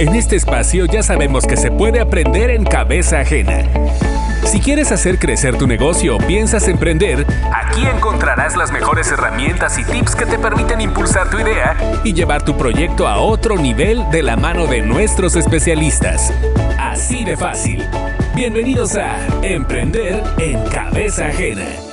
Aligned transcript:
En 0.00 0.14
este 0.14 0.34
espacio 0.34 0.86
ya 0.86 1.02
sabemos 1.02 1.44
que 1.44 1.58
se 1.58 1.70
puede 1.70 2.00
aprender 2.00 2.48
en 2.48 2.64
cabeza 2.64 3.20
ajena. 3.20 3.64
Si 4.46 4.58
quieres 4.58 4.92
hacer 4.92 5.18
crecer 5.18 5.58
tu 5.58 5.66
negocio 5.66 6.16
o 6.16 6.18
piensas 6.18 6.68
emprender, 6.68 7.26
aquí 7.54 7.84
encontrarás 7.84 8.56
las 8.56 8.72
mejores 8.72 9.12
herramientas 9.12 9.78
y 9.78 9.84
tips 9.84 10.14
que 10.16 10.24
te 10.24 10.38
permiten 10.38 10.80
impulsar 10.80 11.28
tu 11.28 11.38
idea 11.38 11.76
y 12.02 12.14
llevar 12.14 12.42
tu 12.46 12.56
proyecto 12.56 13.06
a 13.06 13.18
otro 13.18 13.58
nivel 13.58 14.02
de 14.10 14.22
la 14.22 14.38
mano 14.38 14.66
de 14.66 14.80
nuestros 14.80 15.36
especialistas. 15.36 16.32
Así 16.78 17.22
de 17.22 17.36
fácil. 17.36 17.84
Bienvenidos 18.34 18.96
a 18.96 19.18
Emprender 19.42 20.24
en 20.38 20.64
Cabeza 20.70 21.26
Ajena. 21.26 21.89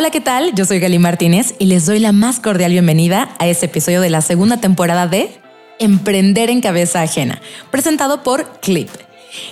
Hola, 0.00 0.08
¿qué 0.08 0.22
tal? 0.22 0.54
Yo 0.54 0.64
soy 0.64 0.80
Gali 0.80 0.98
Martínez 0.98 1.54
y 1.58 1.66
les 1.66 1.84
doy 1.84 1.98
la 1.98 2.12
más 2.12 2.40
cordial 2.40 2.72
bienvenida 2.72 3.36
a 3.38 3.46
este 3.46 3.66
episodio 3.66 4.00
de 4.00 4.08
la 4.08 4.22
segunda 4.22 4.56
temporada 4.56 5.06
de 5.06 5.30
Emprender 5.78 6.48
en 6.48 6.62
Cabeza 6.62 7.02
Ajena, 7.02 7.42
presentado 7.70 8.22
por 8.22 8.60
Clip, 8.60 8.88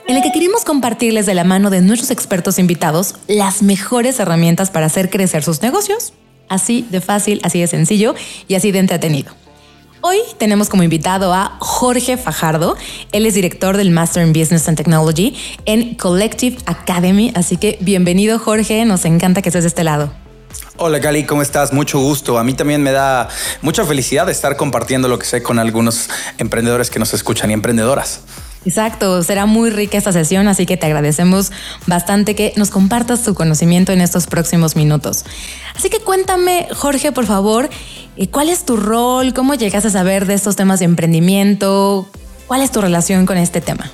en 0.06 0.16
el 0.16 0.22
que 0.22 0.32
queremos 0.32 0.64
compartirles 0.64 1.26
de 1.26 1.34
la 1.34 1.44
mano 1.44 1.68
de 1.68 1.82
nuestros 1.82 2.10
expertos 2.10 2.58
invitados 2.58 3.16
las 3.26 3.60
mejores 3.60 4.18
herramientas 4.20 4.70
para 4.70 4.86
hacer 4.86 5.10
crecer 5.10 5.44
sus 5.44 5.60
negocios. 5.60 6.14
Así 6.48 6.86
de 6.90 7.02
fácil, 7.02 7.42
así 7.44 7.60
de 7.60 7.66
sencillo 7.66 8.14
y 8.48 8.54
así 8.54 8.72
de 8.72 8.78
entretenido. 8.78 9.34
Hoy 10.00 10.16
tenemos 10.38 10.70
como 10.70 10.82
invitado 10.82 11.34
a 11.34 11.58
Jorge 11.58 12.16
Fajardo. 12.16 12.74
Él 13.12 13.26
es 13.26 13.34
director 13.34 13.76
del 13.76 13.90
Master 13.90 14.26
in 14.26 14.32
Business 14.32 14.66
and 14.66 14.78
Technology 14.78 15.36
en 15.66 15.94
Collective 15.94 16.56
Academy. 16.64 17.32
Así 17.34 17.58
que 17.58 17.76
bienvenido 17.82 18.38
Jorge, 18.38 18.86
nos 18.86 19.04
encanta 19.04 19.42
que 19.42 19.50
estés 19.50 19.64
de 19.64 19.68
este 19.68 19.84
lado. 19.84 20.10
Hola 20.80 21.00
Gali, 21.00 21.24
¿cómo 21.24 21.42
estás? 21.42 21.72
Mucho 21.72 21.98
gusto. 21.98 22.38
A 22.38 22.44
mí 22.44 22.54
también 22.54 22.80
me 22.84 22.92
da 22.92 23.28
mucha 23.62 23.84
felicidad 23.84 24.30
estar 24.30 24.56
compartiendo 24.56 25.08
lo 25.08 25.18
que 25.18 25.26
sé 25.26 25.42
con 25.42 25.58
algunos 25.58 26.08
emprendedores 26.38 26.88
que 26.88 27.00
nos 27.00 27.12
escuchan 27.14 27.50
y 27.50 27.54
emprendedoras. 27.54 28.20
Exacto, 28.64 29.24
será 29.24 29.44
muy 29.44 29.70
rica 29.70 29.98
esta 29.98 30.12
sesión, 30.12 30.46
así 30.46 30.66
que 30.66 30.76
te 30.76 30.86
agradecemos 30.86 31.50
bastante 31.88 32.36
que 32.36 32.52
nos 32.54 32.70
compartas 32.70 33.24
tu 33.24 33.34
conocimiento 33.34 33.90
en 33.90 34.00
estos 34.00 34.28
próximos 34.28 34.76
minutos. 34.76 35.24
Así 35.74 35.90
que 35.90 35.98
cuéntame, 35.98 36.68
Jorge, 36.72 37.10
por 37.10 37.26
favor, 37.26 37.68
eh, 38.16 38.28
¿cuál 38.28 38.48
es 38.48 38.64
tu 38.64 38.76
rol? 38.76 39.34
¿Cómo 39.34 39.54
llegas 39.54 39.84
a 39.84 39.90
saber 39.90 40.26
de 40.26 40.34
estos 40.34 40.54
temas 40.54 40.78
de 40.78 40.84
emprendimiento? 40.84 42.08
¿Cuál 42.46 42.62
es 42.62 42.70
tu 42.70 42.80
relación 42.80 43.26
con 43.26 43.36
este 43.36 43.60
tema? 43.60 43.90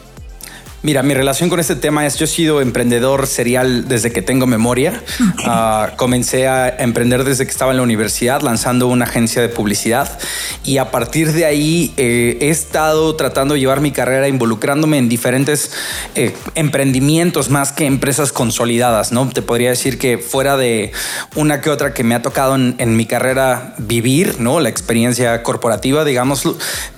Mira, 0.85 1.03
mi 1.03 1.15
relación 1.15 1.49
con 1.49 1.61
este 1.61 1.77
tema 1.77 2.05
es, 2.05 2.17
yo 2.17 2.27
he 2.27 2.29
sido 2.29 2.61
emprendedor 2.61 3.27
serial 3.27 3.89
desde 3.89 4.13
que 4.13 4.21
tengo 4.21 4.47
memoria. 4.47 5.03
Ah, 5.47 5.93
comencé 5.97 6.47
a 6.47 6.69
emprender 6.69 7.25
desde 7.25 7.47
que 7.47 7.51
estaba 7.51 7.71
en 7.71 7.79
la 7.79 7.83
universidad, 7.83 8.43
lanzando 8.43 8.89
una 8.89 9.07
agencia 9.07 9.41
de 9.41 9.49
publicidad. 9.49 10.19
Y 10.63 10.77
a 10.77 10.91
partir 10.91 11.33
de 11.33 11.47
ahí 11.47 11.95
eh, 11.97 12.37
he 12.43 12.51
estado 12.51 13.17
tratando 13.17 13.55
de 13.55 13.61
llevar 13.61 13.81
mi 13.81 13.93
carrera 13.93 14.29
involucrándome 14.29 14.99
en 14.99 15.09
diferentes 15.09 15.71
eh, 16.17 16.35
emprendimientos 16.55 17.49
más 17.49 17.73
que 17.73 17.87
empresas 17.87 18.31
consolidadas, 18.31 19.11
¿no? 19.11 19.27
Te 19.31 19.41
podría 19.41 19.71
decir 19.71 19.97
que 19.97 20.19
fuera 20.19 20.59
de 20.59 20.93
una 21.35 21.63
que 21.63 21.71
otra 21.71 21.95
que 21.95 22.05
me 22.05 22.15
ha 22.15 22.21
tocado 22.21 22.57
en, 22.57 22.75
en 22.77 22.95
mi 22.95 23.07
carrera 23.07 23.75
vivir, 23.79 24.39
¿no? 24.39 24.61
La 24.61 24.69
experiencia 24.69 25.43
corporativa, 25.43 26.05
digamos, 26.05 26.45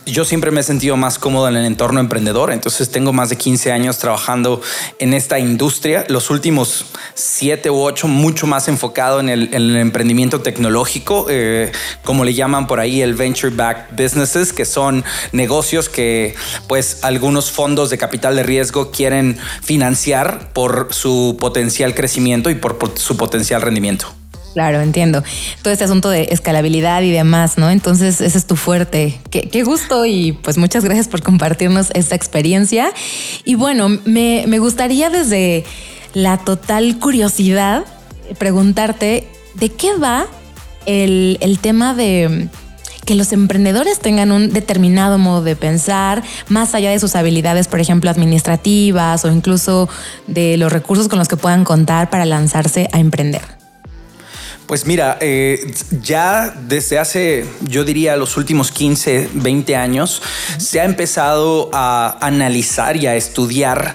yo 0.06 0.24
siempre 0.24 0.50
me 0.52 0.60
he 0.60 0.62
sentido 0.62 0.96
más 0.96 1.18
cómodo 1.18 1.48
en 1.48 1.56
el 1.56 1.66
entorno 1.66 2.00
emprendedor. 2.00 2.52
Entonces 2.52 2.90
tengo 2.90 3.12
más 3.12 3.28
de 3.28 3.36
15 3.36 3.72
años 3.72 3.98
trabajando 3.98 4.62
en 4.98 5.12
esta 5.12 5.38
industria, 5.38 6.04
los 6.08 6.30
últimos 6.30 6.86
siete 7.14 7.70
u 7.70 7.80
ocho 7.80 8.08
mucho 8.08 8.46
más 8.46 8.68
enfocado 8.68 9.20
en 9.20 9.28
el, 9.28 9.76
emprendimiento 9.76 10.40
tecnológico, 10.40 11.26
eh, 11.28 11.72
como 12.04 12.24
le 12.24 12.34
llaman 12.34 12.66
por 12.66 12.80
ahí 12.80 13.02
el 13.02 13.14
venture 13.14 13.54
backed 13.54 13.96
businesses, 13.96 14.52
que 14.52 14.64
son 14.64 15.04
negocios 15.32 15.88
que 15.88 16.34
pues 16.68 17.00
algunos 17.02 17.50
fondos 17.50 17.90
de 17.90 17.98
capital 17.98 18.36
de 18.36 18.44
riesgo 18.44 18.90
quieren 18.90 19.38
financiar 19.62 20.52
por 20.52 20.88
su 20.92 21.36
potencial 21.40 21.94
crecimiento 21.94 22.48
y 22.50 22.54
por 22.54 22.78
su 22.96 23.16
potencial 23.16 23.60
rendimiento. 23.62 24.14
Claro, 24.56 24.80
entiendo. 24.80 25.22
Todo 25.60 25.70
este 25.70 25.84
asunto 25.84 26.08
de 26.08 26.28
escalabilidad 26.30 27.02
y 27.02 27.10
demás, 27.10 27.58
¿no? 27.58 27.68
Entonces, 27.68 28.22
ese 28.22 28.38
es 28.38 28.46
tu 28.46 28.56
fuerte. 28.56 29.20
Qué, 29.30 29.62
gusto 29.64 30.06
y 30.06 30.32
pues 30.32 30.56
muchas 30.56 30.82
gracias 30.82 31.08
por 31.08 31.22
compartirnos 31.22 31.90
esta 31.92 32.14
experiencia. 32.14 32.90
Y 33.44 33.54
bueno, 33.54 33.90
me, 34.06 34.58
gustaría 34.58 35.10
desde 35.10 35.66
la 36.14 36.38
total 36.38 36.98
curiosidad 36.98 37.84
preguntarte 38.38 39.28
de 39.56 39.68
qué 39.68 39.94
va 39.94 40.24
el, 40.86 41.36
el 41.42 41.58
tema 41.58 41.92
de 41.92 42.48
que 43.04 43.14
los 43.14 43.34
emprendedores 43.34 43.98
tengan 43.98 44.32
un 44.32 44.54
determinado 44.54 45.18
modo 45.18 45.42
de 45.42 45.54
pensar, 45.54 46.22
más 46.48 46.74
allá 46.74 46.92
de 46.92 46.98
sus 46.98 47.14
habilidades, 47.14 47.68
por 47.68 47.80
ejemplo, 47.80 48.08
administrativas 48.08 49.22
o 49.26 49.30
incluso 49.30 49.90
de 50.26 50.56
los 50.56 50.72
recursos 50.72 51.08
con 51.08 51.18
los 51.18 51.28
que 51.28 51.36
puedan 51.36 51.64
contar 51.64 52.08
para 52.08 52.24
lanzarse 52.24 52.88
a 52.94 53.00
emprender. 53.00 53.65
Pues 54.66 54.84
mira, 54.84 55.16
eh, 55.20 55.72
ya 56.02 56.52
desde 56.66 56.98
hace, 56.98 57.46
yo 57.62 57.84
diría, 57.84 58.16
los 58.16 58.36
últimos 58.36 58.72
15, 58.72 59.30
20 59.34 59.76
años, 59.76 60.20
se 60.58 60.80
ha 60.80 60.84
empezado 60.84 61.70
a 61.72 62.18
analizar 62.20 62.96
y 62.96 63.06
a 63.06 63.14
estudiar 63.14 63.94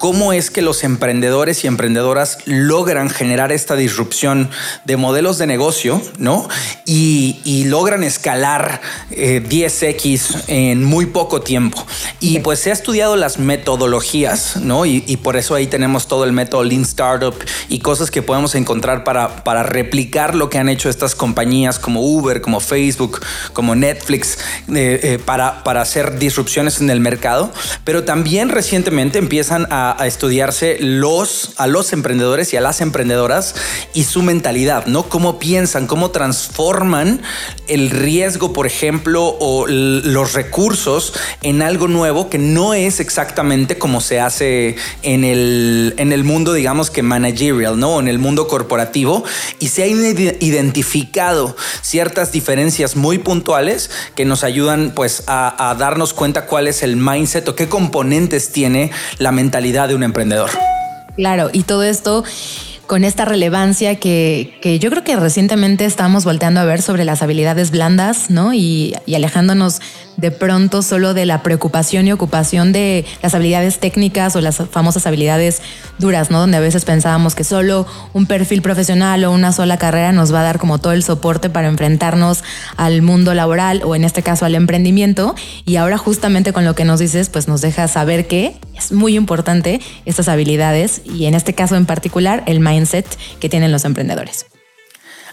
cómo 0.00 0.32
es 0.32 0.50
que 0.50 0.62
los 0.62 0.82
emprendedores 0.82 1.62
y 1.62 1.66
emprendedoras 1.66 2.38
logran 2.46 3.10
generar 3.10 3.52
esta 3.52 3.76
disrupción 3.76 4.48
de 4.86 4.96
modelos 4.96 5.36
de 5.36 5.46
negocio, 5.46 6.00
¿no? 6.18 6.48
Y, 6.86 7.36
logran 7.70 8.02
escalar 8.02 8.80
10x 9.10 10.44
eh, 10.48 10.70
en 10.70 10.82
muy 10.82 11.06
poco 11.06 11.42
tiempo. 11.42 11.86
Y 12.18 12.38
pues 12.38 12.58
se 12.60 12.70
ha 12.70 12.72
estudiado 12.72 13.14
las 13.16 13.38
metodologías, 13.38 14.56
¿no? 14.56 14.86
Y, 14.86 15.00
por 15.18 15.36
eso 15.36 15.54
ahí 15.54 15.66
tenemos 15.66 16.08
todo 16.08 16.24
el 16.24 16.32
método 16.32 16.64
Lean 16.64 16.82
Startup 16.82 17.34
y 17.68 17.80
cosas 17.80 18.10
que 18.10 18.22
podemos 18.22 18.54
encontrar 18.54 19.04
para, 19.04 19.44
para 19.44 19.62
replicar 19.62 20.34
lo 20.34 20.48
que 20.48 20.56
han 20.56 20.70
hecho 20.70 20.88
estas 20.88 21.14
compañías 21.14 21.78
como 21.78 22.00
Uber, 22.00 22.40
como 22.40 22.60
Facebook, 22.60 23.20
como 23.52 23.74
Netflix, 23.74 24.38
eh, 24.74 25.00
eh, 25.02 25.18
para, 25.22 25.62
para 25.62 25.82
hacer 25.82 26.18
disrupciones 26.18 26.80
en 26.80 26.88
el 26.88 27.00
mercado. 27.00 27.52
Pero 27.84 28.04
también 28.04 28.48
recientemente 28.48 29.18
empiezan 29.18 29.66
a 29.70 29.89
a, 29.98 30.06
estudiarse 30.06 30.78
los, 30.80 31.52
a 31.56 31.66
los 31.66 31.92
emprendedores 31.92 32.52
y 32.52 32.56
a 32.56 32.60
las 32.60 32.80
emprendedoras 32.80 33.54
y 33.94 34.04
su 34.04 34.22
mentalidad, 34.22 34.86
¿no? 34.86 35.08
Cómo 35.08 35.38
piensan, 35.38 35.86
cómo 35.86 36.10
transforman 36.10 37.22
el 37.68 37.90
riesgo, 37.90 38.52
por 38.52 38.66
ejemplo, 38.66 39.36
o 39.40 39.66
los 39.66 40.32
recursos 40.32 41.12
en 41.42 41.62
algo 41.62 41.88
nuevo 41.88 42.30
que 42.30 42.38
no 42.38 42.74
es 42.74 43.00
exactamente 43.00 43.78
como 43.78 44.00
se 44.00 44.20
hace 44.20 44.76
en 45.02 45.24
el, 45.24 45.94
en 45.96 46.12
el 46.12 46.24
mundo, 46.24 46.52
digamos 46.52 46.90
que 46.90 47.02
managerial, 47.02 47.78
¿no? 47.78 48.00
En 48.00 48.08
el 48.08 48.18
mundo 48.18 48.48
corporativo 48.48 49.24
y 49.58 49.68
se 49.68 49.84
han 49.84 49.90
identificado 50.40 51.56
ciertas 51.82 52.32
diferencias 52.32 52.96
muy 52.96 53.18
puntuales 53.18 53.90
que 54.14 54.24
nos 54.24 54.44
ayudan 54.44 54.92
pues 54.94 55.24
a, 55.26 55.70
a 55.70 55.74
darnos 55.74 56.14
cuenta 56.14 56.46
cuál 56.46 56.68
es 56.68 56.82
el 56.82 56.96
mindset 56.96 57.48
o 57.48 57.54
qué 57.54 57.68
componentes 57.68 58.52
tiene 58.52 58.90
la 59.18 59.32
mentalidad 59.32 59.79
de 59.86 59.94
un 59.94 60.02
emprendedor. 60.02 60.50
Claro, 61.16 61.50
y 61.52 61.62
todo 61.64 61.82
esto 61.82 62.24
con 62.90 63.04
esta 63.04 63.24
relevancia 63.24 63.94
que, 63.94 64.58
que, 64.60 64.80
yo 64.80 64.90
creo 64.90 65.04
que 65.04 65.14
recientemente 65.14 65.84
estamos 65.84 66.24
volteando 66.24 66.58
a 66.58 66.64
ver 66.64 66.82
sobre 66.82 67.04
las 67.04 67.22
habilidades 67.22 67.70
blandas, 67.70 68.30
¿no? 68.30 68.52
Y, 68.52 68.96
y, 69.06 69.14
alejándonos 69.14 69.80
de 70.16 70.32
pronto 70.32 70.82
solo 70.82 71.14
de 71.14 71.24
la 71.24 71.44
preocupación 71.44 72.08
y 72.08 72.12
ocupación 72.12 72.72
de 72.72 73.04
las 73.22 73.32
habilidades 73.32 73.78
técnicas 73.78 74.34
o 74.34 74.40
las 74.40 74.56
famosas 74.56 75.06
habilidades 75.06 75.62
duras, 76.00 76.32
¿no? 76.32 76.40
Donde 76.40 76.56
a 76.56 76.60
veces 76.60 76.84
pensábamos 76.84 77.36
que 77.36 77.44
solo 77.44 77.86
un 78.12 78.26
perfil 78.26 78.60
profesional 78.60 79.22
o 79.22 79.30
una 79.30 79.52
sola 79.52 79.76
carrera 79.76 80.10
nos 80.10 80.34
va 80.34 80.40
a 80.40 80.42
dar 80.42 80.58
como 80.58 80.78
todo 80.78 80.92
el 80.92 81.04
soporte 81.04 81.48
para 81.48 81.68
enfrentarnos 81.68 82.42
al 82.76 83.02
mundo 83.02 83.34
laboral 83.34 83.82
o 83.84 83.94
en 83.94 84.02
este 84.02 84.24
caso 84.24 84.46
al 84.46 84.56
emprendimiento. 84.56 85.36
Y 85.64 85.76
ahora 85.76 85.96
justamente 85.96 86.52
con 86.52 86.64
lo 86.64 86.74
que 86.74 86.84
nos 86.84 86.98
dices, 86.98 87.28
pues 87.28 87.46
nos 87.46 87.60
deja 87.60 87.86
saber 87.86 88.26
que 88.26 88.56
es 88.76 88.90
muy 88.90 89.16
importante 89.16 89.80
estas 90.06 90.28
habilidades 90.28 91.02
y 91.04 91.26
en 91.26 91.34
este 91.34 91.54
caso 91.54 91.76
en 91.76 91.86
particular 91.86 92.42
el 92.46 92.58
mindset 92.58 92.79
que 93.40 93.48
tienen 93.48 93.72
los 93.72 93.84
emprendedores. 93.84 94.46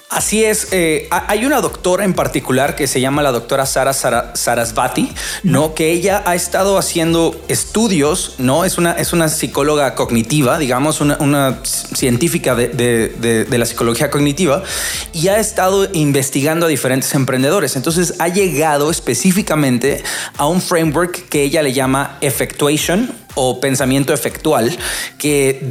Así 0.09 0.45
es, 0.45 0.69
eh, 0.71 1.09
hay 1.11 1.45
una 1.45 1.59
doctora 1.59 2.05
en 2.05 2.13
particular 2.13 2.77
que 2.77 2.88
se 2.88 3.01
llama 3.01 3.21
la 3.21 3.33
doctora 3.33 3.65
Sara, 3.65 3.91
Sarasvati, 3.91 5.11
¿no? 5.44 5.75
Que 5.75 5.91
ella 5.91 6.23
ha 6.25 6.33
estado 6.33 6.77
haciendo 6.77 7.35
estudios, 7.49 8.35
¿no? 8.38 8.63
Es 8.63 8.77
una, 8.77 8.94
es 8.94 9.11
una 9.11 9.27
psicóloga 9.27 9.95
cognitiva, 9.95 10.59
digamos, 10.59 11.01
una, 11.01 11.59
científica 11.63 12.55
de, 12.55 12.69
de, 12.69 13.57
la 13.57 13.65
psicología 13.65 14.09
cognitiva, 14.09 14.63
y 15.11 15.27
ha 15.27 15.39
estado 15.39 15.89
investigando 15.91 16.67
a 16.67 16.69
diferentes 16.69 17.13
emprendedores. 17.13 17.75
Entonces 17.75 18.13
ha 18.19 18.29
llegado 18.29 18.89
específicamente 18.89 20.03
a 20.38 20.47
un 20.47 20.61
framework 20.61 21.27
que 21.27 21.44
ella 21.44 21.61
le 21.61 21.73
llama 21.73 22.17
Effectuation 22.21 23.26
o 23.38 23.62
pensamiento 23.62 24.13
efectual 24.13 24.75
que 25.18 25.63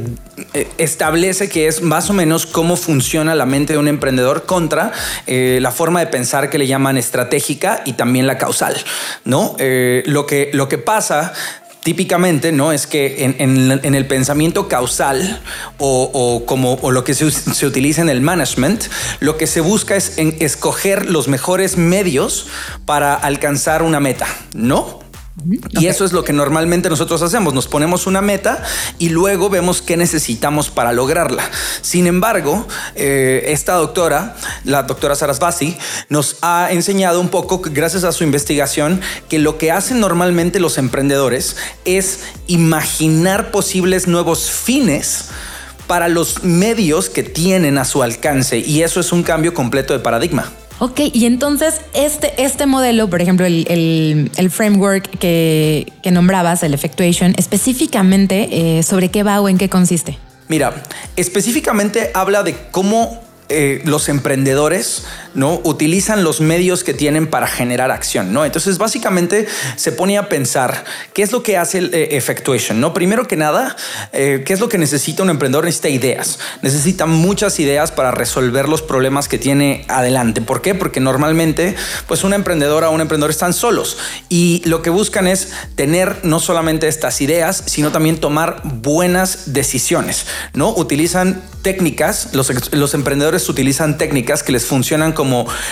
eh, 0.53 0.67
establece 0.77 1.49
que 1.49 1.67
es 1.67 1.81
más 1.81 2.09
o 2.09 2.13
menos 2.13 2.45
cómo 2.45 2.77
funciona 2.77 3.35
la 3.35 3.45
mente 3.45 3.73
de 3.73 3.79
un 3.79 3.87
emprendedor 3.87 4.45
contra 4.45 4.93
eh, 5.27 5.59
la 5.61 5.71
forma 5.71 5.99
de 5.99 6.07
pensar 6.07 6.49
que 6.49 6.57
le 6.57 6.65
llaman 6.65 6.97
estratégica 6.97 7.81
y 7.85 7.93
también 7.93 8.25
la 8.25 8.37
causal, 8.37 8.75
¿no? 9.25 9.55
Eh, 9.59 10.03
lo, 10.05 10.25
que, 10.25 10.49
lo 10.53 10.69
que 10.69 10.77
pasa 10.77 11.33
típicamente, 11.83 12.51
¿no? 12.51 12.71
Es 12.71 12.85
que 12.85 13.23
en, 13.23 13.95
el 13.95 14.07
pensamiento 14.07 14.67
causal 14.67 15.41
o, 15.77 16.43
como 16.45 16.91
lo 16.91 17.03
que 17.05 17.13
se, 17.13 17.31
se, 17.31 17.65
utiliza 17.65 18.01
en 18.01 18.09
el 18.09 18.19
management, 18.19 18.83
lo 19.21 19.37
que 19.37 19.47
se 19.47 19.61
busca 19.61 19.95
es 19.95 20.17
en 20.17 20.35
escoger 20.41 21.09
los 21.09 21.29
mejores 21.29 21.77
medios 21.77 22.47
para 22.85 23.13
alcanzar 23.13 23.83
una 23.83 24.01
meta, 24.01 24.27
¿no? 24.53 25.06
Y 25.71 25.85
eso 25.85 26.03
es 26.03 26.13
lo 26.13 26.23
que 26.23 26.33
normalmente 26.33 26.89
nosotros 26.89 27.21
hacemos. 27.21 27.53
Nos 27.53 27.67
ponemos 27.67 28.07
una 28.07 28.21
meta 28.21 28.63
y 28.97 29.09
luego 29.09 29.49
vemos 29.49 29.81
qué 29.81 29.95
necesitamos 29.95 30.69
para 30.69 30.93
lograrla. 30.93 31.43
Sin 31.81 32.07
embargo, 32.07 32.67
eh, 32.95 33.45
esta 33.47 33.73
doctora, 33.73 34.35
la 34.63 34.83
doctora 34.83 35.15
Sarasvati, 35.15 35.77
nos 36.09 36.37
ha 36.41 36.69
enseñado 36.71 37.21
un 37.21 37.29
poco, 37.29 37.61
gracias 37.63 38.03
a 38.03 38.11
su 38.11 38.23
investigación, 38.23 38.99
que 39.29 39.37
lo 39.37 39.57
que 39.57 39.71
hacen 39.71 39.99
normalmente 39.99 40.59
los 40.59 40.77
emprendedores 40.79 41.55
es 41.85 42.19
imaginar 42.47 43.51
posibles 43.51 44.07
nuevos 44.07 44.49
fines 44.49 45.25
para 45.85 46.09
los 46.09 46.43
medios 46.43 47.09
que 47.09 47.23
tienen 47.23 47.77
a 47.77 47.85
su 47.85 48.01
alcance. 48.01 48.57
Y 48.57 48.81
eso 48.81 48.99
es 48.99 49.11
un 49.11 49.23
cambio 49.23 49.53
completo 49.53 49.93
de 49.93 49.99
paradigma. 49.99 50.51
Ok, 50.79 50.99
y 51.11 51.25
entonces 51.25 51.81
este, 51.93 52.41
este 52.43 52.65
modelo, 52.67 53.09
por 53.09 53.21
ejemplo, 53.21 53.45
el, 53.45 54.49
framework 54.51 55.17
que, 55.17 55.91
nombrabas, 56.11 56.61
el 56.63 56.73
Effectuation, 56.73 57.33
específicamente 57.37 58.77
eh, 58.77 58.83
sobre 58.83 59.09
qué 59.09 59.23
va 59.23 59.41
o 59.41 59.49
en 59.49 59.57
qué 59.57 59.69
consiste. 59.69 60.19
Mira, 60.47 60.83
específicamente 61.15 62.11
habla 62.13 62.43
de 62.43 62.55
cómo 62.71 63.21
eh, 63.49 63.81
los 63.85 64.07
emprendedores 64.07 65.05
¿no? 65.37 65.61
utilizan 65.63 66.23
los 66.23 66.41
medios 66.41 66.83
que 66.83 66.95
tienen 66.95 67.27
para 67.27 67.47
generar 67.47 67.91
acción. 67.91 68.33
¿no? 68.33 68.43
Entonces, 68.43 68.79
básicamente 68.79 69.47
se 69.75 69.91
pone 69.91 70.17
a 70.17 70.29
pensar 70.29 70.83
qué 71.13 71.21
es 71.21 71.31
lo 71.31 71.43
que 71.43 71.57
hace 71.57 71.77
el 71.77 71.93
eh, 71.93 72.17
Effectuation. 72.17 72.81
¿no? 72.81 72.93
Primero 72.93 73.27
que 73.27 73.37
nada, 73.37 73.75
eh, 74.13 74.41
qué 74.45 74.53
es 74.53 74.59
lo 74.59 74.67
que 74.67 74.79
necesita 74.79 75.21
un 75.21 75.29
emprendedor? 75.29 75.65
Necesita 75.65 75.89
ideas. 75.89 76.39
Necesita 76.63 77.05
muchas 77.05 77.59
ideas 77.59 77.91
para 77.91 78.09
resolver 78.09 78.67
los 78.67 78.81
problemas 78.81 79.27
que 79.27 79.37
tiene 79.37 79.85
adelante. 79.89 80.41
¿Por 80.41 80.63
qué? 80.63 80.73
Porque 80.73 80.99
normalmente, 80.99 81.75
pues 82.07 82.23
una 82.23 82.35
emprendedora 82.35 82.89
o 82.89 82.95
un 82.95 83.01
emprendedor 83.01 83.29
están 83.29 83.53
solos 83.53 83.97
y 84.29 84.63
lo 84.65 84.81
que 84.81 84.89
buscan 84.89 85.27
es 85.27 85.49
tener 85.75 86.17
no 86.23 86.39
solamente 86.39 86.87
estas 86.87 87.21
ideas, 87.21 87.63
sino 87.67 87.91
también 87.91 88.17
tomar 88.17 88.61
buenas 88.63 89.53
decisiones. 89.53 90.25
¿no? 90.55 90.73
Utilizan 90.73 91.43
técnicas, 91.61 92.29
los, 92.33 92.73
los 92.73 92.93
emprendedores 92.95 93.47
utilizan 93.49 93.99
técnicas 93.99 94.41
que 94.41 94.51
les 94.51 94.65
funcionan 94.65 95.13
como 95.13 95.26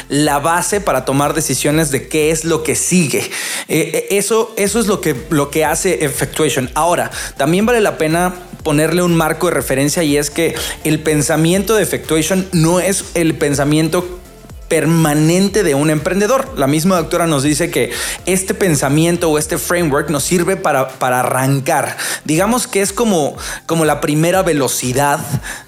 la 0.10 0.40
base 0.40 0.82
para 0.82 1.06
tomar 1.06 1.34
decisiones 1.34 1.92
de 1.92 2.08
qué 2.08 2.32
es 2.32 2.46
lo 2.46 2.64
que 2.64 2.76
sigue. 2.76 3.20
Eh, 3.68 3.92
eh, 3.94 4.08
eso, 4.12 4.54
eso 4.58 4.80
es 4.80 4.88
lo 4.88 5.02
que, 5.02 5.16
lo 5.30 5.50
que 5.50 5.66
hace 5.66 6.06
Effectuation. 6.06 6.70
Ahora, 6.74 7.12
también 7.38 7.66
vale 7.66 7.82
la 7.82 7.98
pena 7.98 8.36
ponerle 8.64 9.04
un 9.04 9.16
marco 9.16 9.48
de 9.48 9.54
referencia 9.54 10.04
y 10.04 10.18
es 10.18 10.32
que 10.32 10.56
el 10.84 11.00
pensamiento 11.00 11.76
de 11.76 11.84
Effectuation 11.84 12.48
no 12.52 12.80
es 12.80 13.06
el 13.14 13.36
pensamiento 13.36 14.20
permanente 14.68 15.64
de 15.64 15.76
un 15.76 15.90
emprendedor. 15.90 16.58
La 16.58 16.68
misma 16.68 16.98
doctora 16.98 17.28
nos 17.28 17.44
dice 17.44 17.70
que 17.70 17.92
este 18.26 18.54
pensamiento 18.54 19.30
o 19.30 19.38
este 19.38 19.58
framework 19.58 20.10
nos 20.10 20.24
sirve 20.24 20.58
para, 20.58 20.90
para 20.90 21.22
arrancar. 21.22 21.98
Digamos 22.24 22.68
que 22.68 22.82
es 22.82 22.92
como, 22.92 23.38
como 23.66 23.86
la 23.86 24.02
primera 24.02 24.44
velocidad 24.44 25.20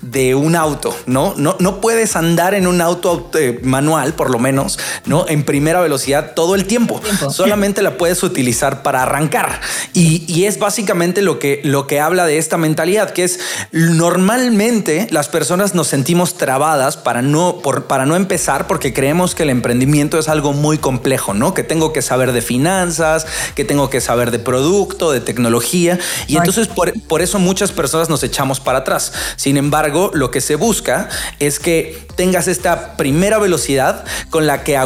de 0.02 0.36
un 0.36 0.56
auto, 0.56 0.96
¿no? 1.06 1.34
No, 1.38 1.56
no 1.60 1.82
puedes 1.82 2.16
andar 2.16 2.54
en 2.54 2.68
un 2.68 2.82
auto 2.82 3.30
eh, 3.36 3.60
manual, 3.64 4.14
por 4.14 4.30
lo 4.30 4.40
menos, 4.40 4.80
¿no? 5.06 5.26
En 5.28 5.44
primera 5.44 5.82
velocidad 5.82 6.34
todo 6.34 6.56
el 6.56 6.66
tiempo. 6.66 7.02
Solamente 7.32 7.82
la 7.82 7.98
puedes 7.98 8.24
utilizar 8.24 8.84
para 8.84 9.04
arrancar. 9.04 9.62
Y, 9.94 10.24
y, 10.28 10.46
es 10.46 10.60
básicamente 10.60 11.22
lo 11.22 11.40
que, 11.40 11.62
lo 11.64 11.88
que 11.88 12.00
habla 12.00 12.26
de 12.26 12.38
esta 12.38 12.58
mentalidad, 12.58 13.12
que 13.12 13.24
es 13.24 13.40
normalmente 13.72 15.08
las 15.12 15.28
personas 15.28 15.76
nos 15.76 15.88
sentimos 15.88 16.36
trabadas 16.36 16.98
para 16.98 17.22
no, 17.22 17.60
por, 17.62 17.86
para 17.86 18.06
no 18.06 18.16
empezar 18.16 18.68
porque 18.68 18.87
creemos 18.94 19.36
que 19.36 19.44
el 19.44 19.50
emprendimiento 19.50 20.20
es 20.20 20.30
algo 20.30 20.54
muy 20.54 20.78
complejo, 20.78 21.34
¿no? 21.34 21.54
Que 21.54 21.64
tengo 21.64 21.94
que 21.94 22.02
saber 22.02 22.32
de 22.32 22.42
finanzas, 22.42 23.26
que 23.56 23.66
tengo 23.66 23.90
que 23.90 24.02
saber 24.02 24.32
de 24.32 24.40
producto, 24.40 25.12
de 25.12 25.22
tecnología. 25.22 26.00
Y 26.28 26.38
entonces 26.38 26.68
por, 26.68 27.22
eso 27.22 27.40
muchas 27.40 27.72
personas 27.72 28.10
nos 28.10 28.24
echamos 28.24 28.60
para 28.60 28.80
atrás. 28.80 29.14
Sin 29.36 29.58
embargo, 29.58 30.12
lo 30.14 30.32
que 30.32 30.42
se 30.42 30.56
busca 30.56 31.10
es 31.40 31.60
que 31.60 32.08
tengas 32.16 32.48
esta 32.48 32.98
primera 32.98 33.38
velocidad 33.40 34.06
con 34.30 34.48
la 34.48 34.64
que 34.64 34.78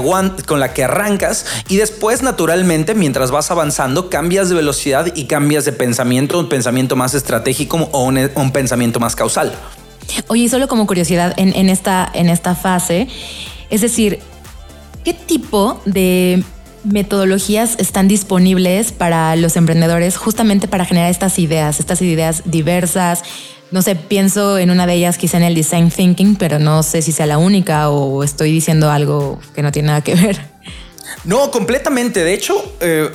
con 0.45 0.59
la 0.59 0.73
que 0.73 0.83
arrancas 0.83 1.45
y 1.67 1.77
después 1.77 2.21
naturalmente 2.21 2.95
mientras 2.95 3.31
vas 3.31 3.51
avanzando 3.51 4.09
cambias 4.09 4.49
de 4.49 4.55
velocidad 4.55 5.13
y 5.15 5.25
cambias 5.25 5.65
de 5.65 5.73
pensamiento, 5.73 6.39
un 6.39 6.49
pensamiento 6.49 6.95
más 6.95 7.13
estratégico 7.13 7.89
o 7.91 8.03
un, 8.03 8.51
pensamiento 8.51 8.99
más 8.99 9.15
causal. 9.15 9.53
Oye, 10.27 10.49
solo 10.49 10.67
como 10.67 10.87
curiosidad, 10.87 11.33
en, 11.37 11.69
esta, 11.69 12.09
en 12.13 12.29
esta 12.29 12.55
fase, 12.55 13.07
es 13.71 13.81
decir, 13.81 14.19
¿qué 15.03 15.13
tipo 15.13 15.81
de 15.85 16.43
metodologías 16.83 17.75
están 17.79 18.07
disponibles 18.07 18.91
para 18.91 19.35
los 19.35 19.55
emprendedores 19.55 20.17
justamente 20.17 20.67
para 20.67 20.85
generar 20.85 21.09
estas 21.09 21.39
ideas, 21.39 21.79
estas 21.79 22.01
ideas 22.01 22.43
diversas? 22.45 23.23
No 23.71 23.81
sé, 23.81 23.95
pienso 23.95 24.59
en 24.59 24.69
una 24.69 24.85
de 24.85 24.95
ellas 24.95 25.17
quizá 25.17 25.37
en 25.37 25.43
el 25.43 25.55
design 25.55 25.89
thinking, 25.89 26.35
pero 26.35 26.59
no 26.59 26.83
sé 26.83 27.01
si 27.01 27.13
sea 27.13 27.25
la 27.25 27.37
única 27.37 27.89
o 27.89 28.23
estoy 28.23 28.51
diciendo 28.51 28.91
algo 28.91 29.39
que 29.55 29.63
no 29.63 29.71
tiene 29.71 29.87
nada 29.87 30.01
que 30.01 30.15
ver. 30.15 30.50
No, 31.23 31.51
completamente. 31.51 32.23
De 32.23 32.33
hecho, 32.33 32.75
eh, 32.79 33.11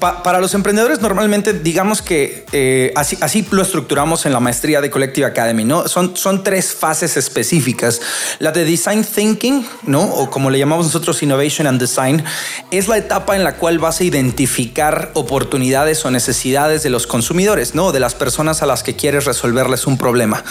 para 0.00 0.40
los 0.40 0.54
emprendedores 0.54 1.00
normalmente 1.00 1.52
digamos 1.52 2.02
que 2.02 2.46
eh, 2.52 2.92
así, 2.96 3.18
así 3.20 3.46
lo 3.50 3.62
estructuramos 3.62 4.26
en 4.26 4.32
la 4.32 4.40
maestría 4.40 4.80
de 4.80 4.90
Collective 4.90 5.26
Academy, 5.26 5.64
¿no? 5.64 5.88
Son, 5.88 6.16
son 6.16 6.42
tres 6.42 6.74
fases 6.74 7.16
específicas. 7.16 8.00
La 8.38 8.52
de 8.52 8.64
Design 8.64 9.04
Thinking, 9.04 9.66
¿no? 9.84 10.02
O 10.02 10.30
como 10.30 10.50
le 10.50 10.58
llamamos 10.58 10.86
nosotros 10.86 11.22
Innovation 11.22 11.66
and 11.66 11.80
Design, 11.80 12.24
es 12.70 12.88
la 12.88 12.98
etapa 12.98 13.36
en 13.36 13.44
la 13.44 13.56
cual 13.56 13.78
vas 13.78 14.00
a 14.00 14.04
identificar 14.04 15.10
oportunidades 15.14 16.04
o 16.04 16.10
necesidades 16.10 16.82
de 16.82 16.90
los 16.90 17.06
consumidores, 17.06 17.74
¿no? 17.74 17.92
De 17.92 18.00
las 18.00 18.14
personas 18.14 18.62
a 18.62 18.66
las 18.66 18.82
que 18.82 18.96
quieres 18.96 19.24
resolverles 19.24 19.86
un 19.86 19.98
problema. 19.98 20.44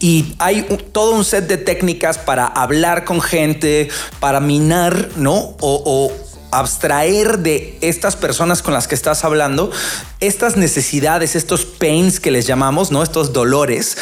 Y 0.00 0.34
hay 0.38 0.62
todo 0.92 1.12
un 1.12 1.24
set 1.24 1.46
de 1.46 1.56
técnicas 1.56 2.18
para 2.18 2.46
hablar 2.46 3.04
con 3.04 3.20
gente, 3.20 3.88
para 4.20 4.40
minar, 4.40 5.08
¿no? 5.16 5.56
o 5.60 6.12
abstraer 6.52 7.38
de 7.38 7.78
estas 7.80 8.14
personas 8.14 8.62
con 8.62 8.74
las 8.74 8.86
que 8.86 8.94
estás 8.94 9.24
hablando 9.24 9.70
estas 10.20 10.56
necesidades, 10.56 11.34
estos 11.34 11.64
pains 11.64 12.20
que 12.20 12.30
les 12.30 12.46
llamamos, 12.46 12.92
¿no? 12.92 13.02
Estos 13.02 13.32
dolores 13.32 13.96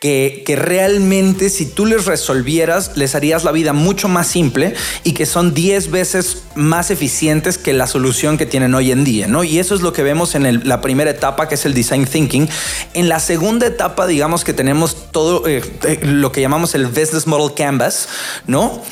que, 0.00 0.42
que, 0.44 0.54
realmente 0.54 1.48
si 1.48 1.64
tú 1.64 1.86
les 1.86 2.04
resolvieras, 2.04 2.94
les 2.94 3.14
harías 3.14 3.42
la 3.42 3.52
vida 3.52 3.72
mucho 3.72 4.06
más 4.06 4.26
simple 4.26 4.74
y 5.02 5.12
que 5.12 5.24
son 5.24 5.54
10 5.54 5.90
veces 5.90 6.42
más 6.54 6.90
eficientes 6.90 7.56
que 7.56 7.72
la 7.72 7.86
solución 7.86 8.36
que 8.36 8.44
tienen 8.44 8.74
hoy 8.74 8.92
en 8.92 9.02
día, 9.04 9.28
¿no? 9.28 9.44
Y 9.44 9.58
eso 9.58 9.74
es 9.74 9.80
lo 9.80 9.94
que 9.94 10.02
vemos 10.02 10.34
en 10.34 10.68
la 10.68 10.82
primera 10.82 11.10
etapa, 11.10 11.48
que 11.48 11.54
es 11.54 11.64
el 11.64 11.72
design 11.72 12.04
thinking. 12.04 12.50
En 12.92 13.08
la 13.08 13.18
segunda 13.18 13.66
etapa, 13.66 14.06
digamos 14.06 14.44
que 14.44 14.52
tenemos 14.52 15.10
todo 15.10 15.48
eh, 15.48 15.62
eh, 15.84 16.00
lo 16.02 16.32
que 16.32 16.42
llamamos 16.42 16.74
el 16.74 16.86
business 16.86 17.26
model 17.26 17.54
canvas, 17.54 18.06
¿no? 18.46 18.82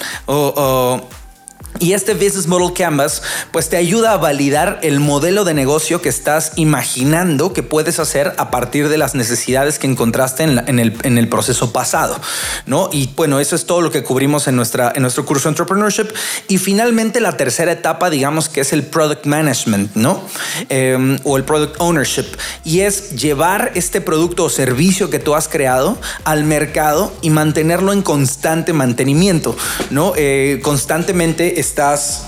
Y 1.79 1.95
este 1.95 2.14
Business 2.14 2.47
Model 2.47 2.73
Canvas 2.75 3.23
pues 3.50 3.69
te 3.69 3.76
ayuda 3.76 4.12
a 4.12 4.17
validar 4.17 4.79
el 4.83 5.00
modelo 5.00 5.45
de 5.45 5.55
negocio 5.55 6.00
que 6.00 6.09
estás 6.09 6.52
imaginando 6.57 7.52
que 7.52 7.62
puedes 7.62 7.99
hacer 7.99 8.35
a 8.38 8.50
partir 8.50 8.88
de 8.88 8.99
las 8.99 9.14
necesidades 9.14 9.79
que 9.79 9.87
encontraste 9.87 10.45
en, 10.45 10.79
el, 10.79 10.97
en 11.02 11.19
el, 11.19 11.29
proceso 11.29 11.73
pasado, 11.73 12.21
¿no? 12.67 12.91
Y 12.93 13.11
bueno, 13.17 13.41
eso 13.41 13.57
es 13.57 13.64
todo 13.64 13.81
lo 13.81 13.91
que 13.91 14.02
cubrimos 14.02 14.49
en, 14.49 14.57
nuestra, 14.57 14.93
en 14.95 15.02
nuestro 15.02 15.25
curso 15.25 15.49
de 15.49 15.50
Entrepreneurship. 15.50 16.09
Y 16.49 16.59
finalmente 16.59 17.21
la 17.21 17.37
tercera 17.37 17.73
etapa, 17.73 18.11
digamos 18.11 18.49
que 18.49 18.61
es 18.61 18.73
el 18.73 18.85
Product 18.85 19.25
Management, 19.25 19.95
¿no? 19.95 20.23
Em, 20.69 21.19
o 21.25 21.37
el 21.37 21.45
Product 21.45 21.76
Ownership. 21.79 22.26
Y 22.64 22.81
es 22.81 23.17
llevar 23.17 23.73
este 23.75 24.00
producto 24.00 24.45
o 24.45 24.50
servicio 24.50 25.11
que 25.11 25.19
tú 25.19 25.35
has 25.35 25.49
creado 25.49 25.99
al 26.25 26.45
mercado 26.45 27.12
y 27.23 27.31
mantenerlo 27.31 27.93
en 27.93 28.02
constante 28.02 28.73
mantenimiento, 28.73 29.57
¿no? 29.91 30.12
Eh, 30.17 30.61
constantemente 30.62 31.61
estás 31.62 32.26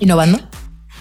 innovando. 0.00 0.47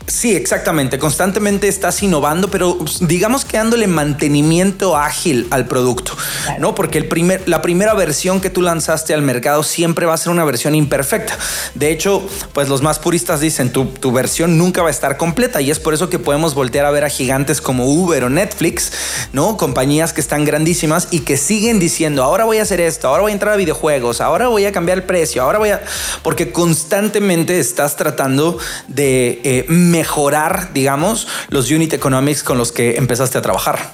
Sí, 0.08 0.34
exactamente. 0.34 1.00
Constantemente 1.00 1.68
estás 1.68 2.02
innovando, 2.02 2.50
pero 2.50 2.78
digamos 3.02 3.44
que 3.44 3.58
dándole 3.58 3.88
mantenimiento 3.88 4.96
ágil 4.96 5.48
al 5.52 5.68
producto, 5.68 6.16
¿no? 6.60 6.74
Porque 6.76 6.98
el 6.98 7.10
primer, 7.10 7.44
la 7.46 7.62
primera 7.62 7.94
versión 7.94 8.40
que 8.40 8.50
tú 8.50 8.62
lanzaste 8.62 9.14
al 9.14 9.22
mercado 9.22 9.64
siempre 9.64 10.06
va 10.06 10.14
a 10.14 10.18
ser 10.18 10.32
una 10.32 10.46
versión 10.46 10.76
imperfecta. 10.76 11.38
De 11.76 11.92
hecho, 11.92 12.26
pues 12.54 12.70
los 12.70 12.82
más 12.82 13.00
puristas 13.00 13.42
dicen 13.42 13.74
tu, 13.74 13.86
tu 13.86 14.14
versión 14.14 14.58
nunca 14.58 14.82
va 14.82 14.88
a 14.88 14.92
estar 14.92 15.18
completa 15.18 15.60
y 15.60 15.72
es 15.72 15.80
por 15.80 15.94
eso 15.94 16.10
que 16.10 16.20
podemos 16.20 16.56
voltear 16.56 16.86
a 16.86 16.92
ver 16.92 17.04
a 17.04 17.10
gigantes 17.10 17.60
como 17.60 17.86
Uber 17.86 18.24
o 18.24 18.30
Netflix, 18.30 18.94
¿no? 19.34 19.58
Compañías 19.58 20.14
que 20.14 20.22
están 20.22 20.46
grandísimas 20.46 21.10
y 21.12 21.20
que 21.22 21.36
siguen 21.36 21.80
diciendo, 21.80 22.24
ahora 22.24 22.46
voy 22.46 22.60
a 22.60 22.62
hacer 22.62 22.80
esto, 22.80 23.10
ahora 23.10 23.24
voy 23.24 23.32
a 23.32 23.34
entrar 23.34 23.56
a 23.56 23.58
videojuegos, 23.58 24.22
ahora 24.22 24.48
voy 24.48 24.64
a 24.64 24.72
cambiar 24.72 25.00
el 25.00 25.04
precio, 25.04 25.44
ahora 25.44 25.60
voy 25.60 25.70
a... 25.72 25.82
Porque 26.24 26.54
constantemente 26.54 27.60
estás 27.60 27.98
tratando 27.98 28.58
de 28.88 29.42
eh, 29.44 29.66
mejorar, 29.98 30.74
digamos, 30.74 31.28
los 31.50 31.72
unit 31.72 31.92
economics 31.92 32.44
con 32.44 32.60
los 32.60 32.72
que 32.72 32.98
empezaste 32.98 33.40
a 33.40 33.42
trabajar. 33.42 33.92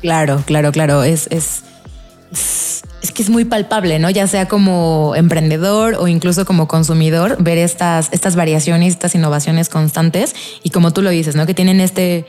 Claro, 0.00 0.42
claro, 0.46 0.70
claro. 0.70 1.02
Es, 1.02 1.26
es, 1.30 1.62
es, 3.02 3.10
que 3.12 3.22
es 3.22 3.28
muy 3.28 3.44
palpable, 3.44 3.98
¿no? 3.98 4.08
Ya 4.08 4.28
sea 4.28 4.46
como 4.46 5.14
emprendedor 5.16 5.96
o 5.98 6.06
incluso 6.06 6.44
como 6.44 6.68
consumidor, 6.68 7.36
ver 7.42 7.58
estas, 7.58 8.08
estas 8.12 8.36
variaciones, 8.36 8.92
estas 8.92 9.16
innovaciones 9.16 9.68
constantes 9.68 10.34
y 10.62 10.70
como 10.70 10.92
tú 10.92 11.02
lo 11.02 11.10
dices, 11.10 11.34
¿no? 11.34 11.44
Que 11.44 11.54
tienen 11.54 11.80
este 11.80 12.24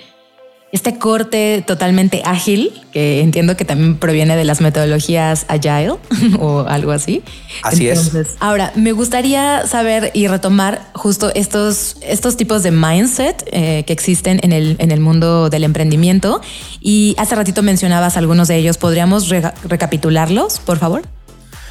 este 0.73 0.97
corte 0.97 1.63
totalmente 1.65 2.23
ágil, 2.25 2.73
que 2.91 3.21
entiendo 3.21 3.55
que 3.55 3.63
también 3.63 3.95
proviene 3.95 4.35
de 4.35 4.43
las 4.43 4.59
metodologías 4.59 5.45
agile 5.47 5.93
o 6.39 6.65
algo 6.67 6.91
así. 6.91 7.21
Así 7.61 7.87
es. 7.87 8.11
Ahora, 8.39 8.73
me 8.75 8.91
gustaría 8.91 9.67
saber 9.67 10.09
y 10.15 10.27
retomar 10.27 10.81
justo 10.95 11.31
estos, 11.35 11.97
estos 12.01 12.37
tipos 12.37 12.63
de 12.63 12.71
mindset 12.71 13.47
eh, 13.51 13.83
que 13.85 13.93
existen 13.93 14.39
en 14.41 14.51
el, 14.51 14.75
en 14.79 14.89
el 14.89 14.99
mundo 14.99 15.51
del 15.51 15.63
emprendimiento. 15.63 16.41
Y 16.81 17.13
hace 17.19 17.35
ratito 17.35 17.61
mencionabas 17.61 18.17
algunos 18.17 18.47
de 18.47 18.57
ellos. 18.57 18.79
¿Podríamos 18.79 19.29
recapitularlos, 19.29 20.59
por 20.59 20.79
favor? 20.79 21.03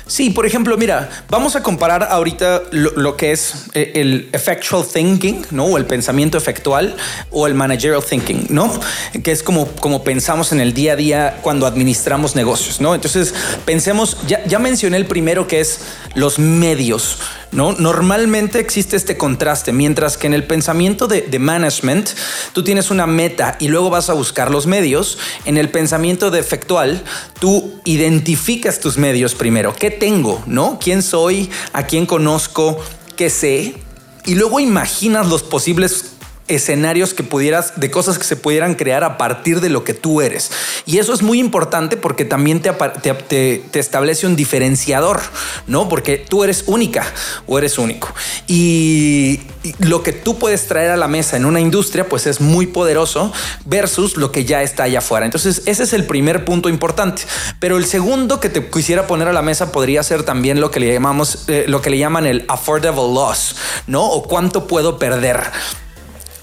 Sí, 0.06 0.30
por 0.30 0.47
ejemplo, 0.47 0.76
mira, 0.76 1.09
vamos 1.28 1.54
a 1.54 1.62
comparar 1.62 2.09
ahorita 2.11 2.62
lo, 2.73 3.16
que 3.16 3.32
es 3.32 3.66
eh, 3.75 3.92
el 3.94 4.28
effectual 4.32 4.85
thinking, 4.85 5.47
¿no? 5.50 5.66
O 5.66 5.78
el 5.78 5.87
pensamiento 5.87 6.37
efectual 6.37 6.97
o 7.30 7.47
el 7.47 7.54
managerial 7.54 8.02
thinking, 8.02 8.47
¿no? 8.50 8.80
Que 9.23 9.32
es 9.32 9.42
como, 9.42 9.66
como 9.66 10.02
pensamos 10.02 10.52
en 10.52 10.61
el 10.61 10.75
día 10.75 10.94
a 10.94 10.97
día 10.97 11.38
cuando 11.42 11.66
administramos 11.66 12.35
negocios, 12.35 12.80
¿no? 12.80 12.94
Entonces, 12.94 13.32
pensemos, 13.64 14.16
ya, 14.26 14.44
ya 14.44 14.59
mencioné 14.59 14.97
el 14.97 15.06
primero 15.06 15.47
que 15.47 15.61
es 15.61 15.80
los 16.14 16.38
medios. 16.38 17.18
¿no? 17.52 17.73
Normalmente 17.73 18.59
existe 18.59 18.97
este 18.97 19.16
contraste, 19.16 19.73
mientras 19.73 20.16
que 20.16 20.26
en 20.26 20.35
el 20.35 20.44
pensamiento 20.44 21.06
de, 21.06 21.38
management 21.38 22.11
tú 22.52 22.64
tienes 22.64 22.90
una 22.90 23.06
meta 23.06 23.56
y 23.61 23.68
luego 23.68 23.90
vas 23.90 24.09
a 24.09 24.14
buscar 24.14 24.50
los 24.50 24.66
medios, 24.66 25.18
en 25.44 25.59
el 25.59 25.68
pensamiento 25.68 26.30
de 26.30 26.40
efectual 26.40 27.02
tú 27.38 27.80
identificas 27.85 28.80
tus 28.80 28.97
medios 28.97 29.35
primero, 29.35 29.75
¿qué 29.75 29.90
tengo? 29.92 30.42
¿No? 30.46 30.78
¿Quién 30.80 31.02
soy? 31.02 31.50
¿A 31.72 31.87
quién 31.87 32.06
conozco? 32.06 32.78
¿Qué 33.16 33.30
sé? 33.30 33.76
Y 34.25 34.34
luego 34.34 34.61
imaginas 34.61 35.28
los 35.28 35.42
posibles 35.42 36.12
escenarios 36.54 37.14
que 37.14 37.23
pudieras, 37.23 37.80
de 37.80 37.90
cosas 37.90 38.18
que 38.18 38.25
se 38.25 38.37
pudieran 38.37 38.75
crear 38.75 39.04
a 39.04 39.18
partir 39.18 39.61
de 39.61 39.68
lo 39.68 39.85
que 39.85 39.94
tú 39.94 40.21
eres. 40.21 40.50
Y 40.87 40.99
eso 40.99 41.12
es 41.12 41.23
muy 41.23 41.38
importante 41.38 41.97
porque 41.97 42.25
también 42.25 42.61
te, 42.61 42.73
te, 42.73 43.78
establece 43.78 44.26
un 44.26 44.37
diferenciador, 44.37 45.21
¿no? 45.66 45.88
Porque 45.88 46.16
tú 46.18 46.44
eres 46.44 46.64
única 46.66 47.04
o 47.47 47.59
eres 47.59 47.78
único. 47.78 48.12
Y, 48.47 49.40
lo 49.78 50.02
que 50.02 50.12
tú 50.12 50.38
puedes 50.38 50.66
traer 50.66 50.90
a 50.90 50.97
la 50.97 51.06
mesa 51.06 51.37
en 51.37 51.44
una 51.44 51.61
industria, 51.61 52.09
pues 52.09 52.26
es 52.26 52.40
muy 52.40 52.66
poderoso 52.66 53.32
versus 53.64 54.16
lo 54.16 54.32
que 54.32 54.44
ya 54.44 54.62
está 54.62 54.85
allá 54.85 54.99
afuera. 54.99 55.25
Entonces, 55.25 55.62
ese 55.66 55.85
es 55.85 55.92
el 55.92 56.04
primer 56.04 56.44
punto 56.44 56.68
importante. 56.68 57.23
Pero 57.61 57.76
el 57.76 57.87
segundo 57.87 58.40
que 58.40 58.49
te 58.49 58.68
quisiera 58.68 59.06
poner 59.06 59.28
a 59.28 59.32
la 59.32 59.42
mesa 59.42 59.71
podría 59.71 60.02
ser 60.02 60.25
también 60.25 60.61
lo 60.61 60.73
que 60.73 60.80
le 60.80 60.92
llamamos, 60.92 61.44
eh, 61.47 61.64
lo 61.68 61.80
que 61.80 61.90
le 61.90 61.99
llaman 61.99 62.26
el 62.26 62.44
affordable 62.49 63.14
loss, 63.14 63.54
¿no? 63.87 64.04
O 64.04 64.25
cuánto 64.25 64.66
puedo 64.66 64.99
perder. 64.99 65.40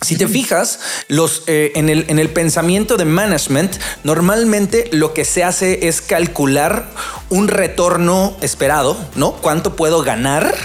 Si 0.02 0.16
te 0.16 0.28
fijas, 0.28 0.80
los, 1.08 1.44
eh, 1.48 1.74
en, 1.76 1.90
el, 1.90 2.06
en 2.08 2.20
el 2.20 2.30
pensamiento 2.30 2.96
de 2.96 3.06
management, 3.06 3.76
normalmente 4.04 4.90
lo 4.92 5.14
que 5.14 5.26
se 5.26 5.44
hace 5.44 5.88
es 5.88 6.02
calcular 6.02 6.90
un 7.30 7.48
retorno 7.48 8.38
esperado, 8.42 8.98
¿no? 9.16 9.34
¿Cuánto 9.34 9.76
puedo 9.76 10.02
ganar? 10.02 10.56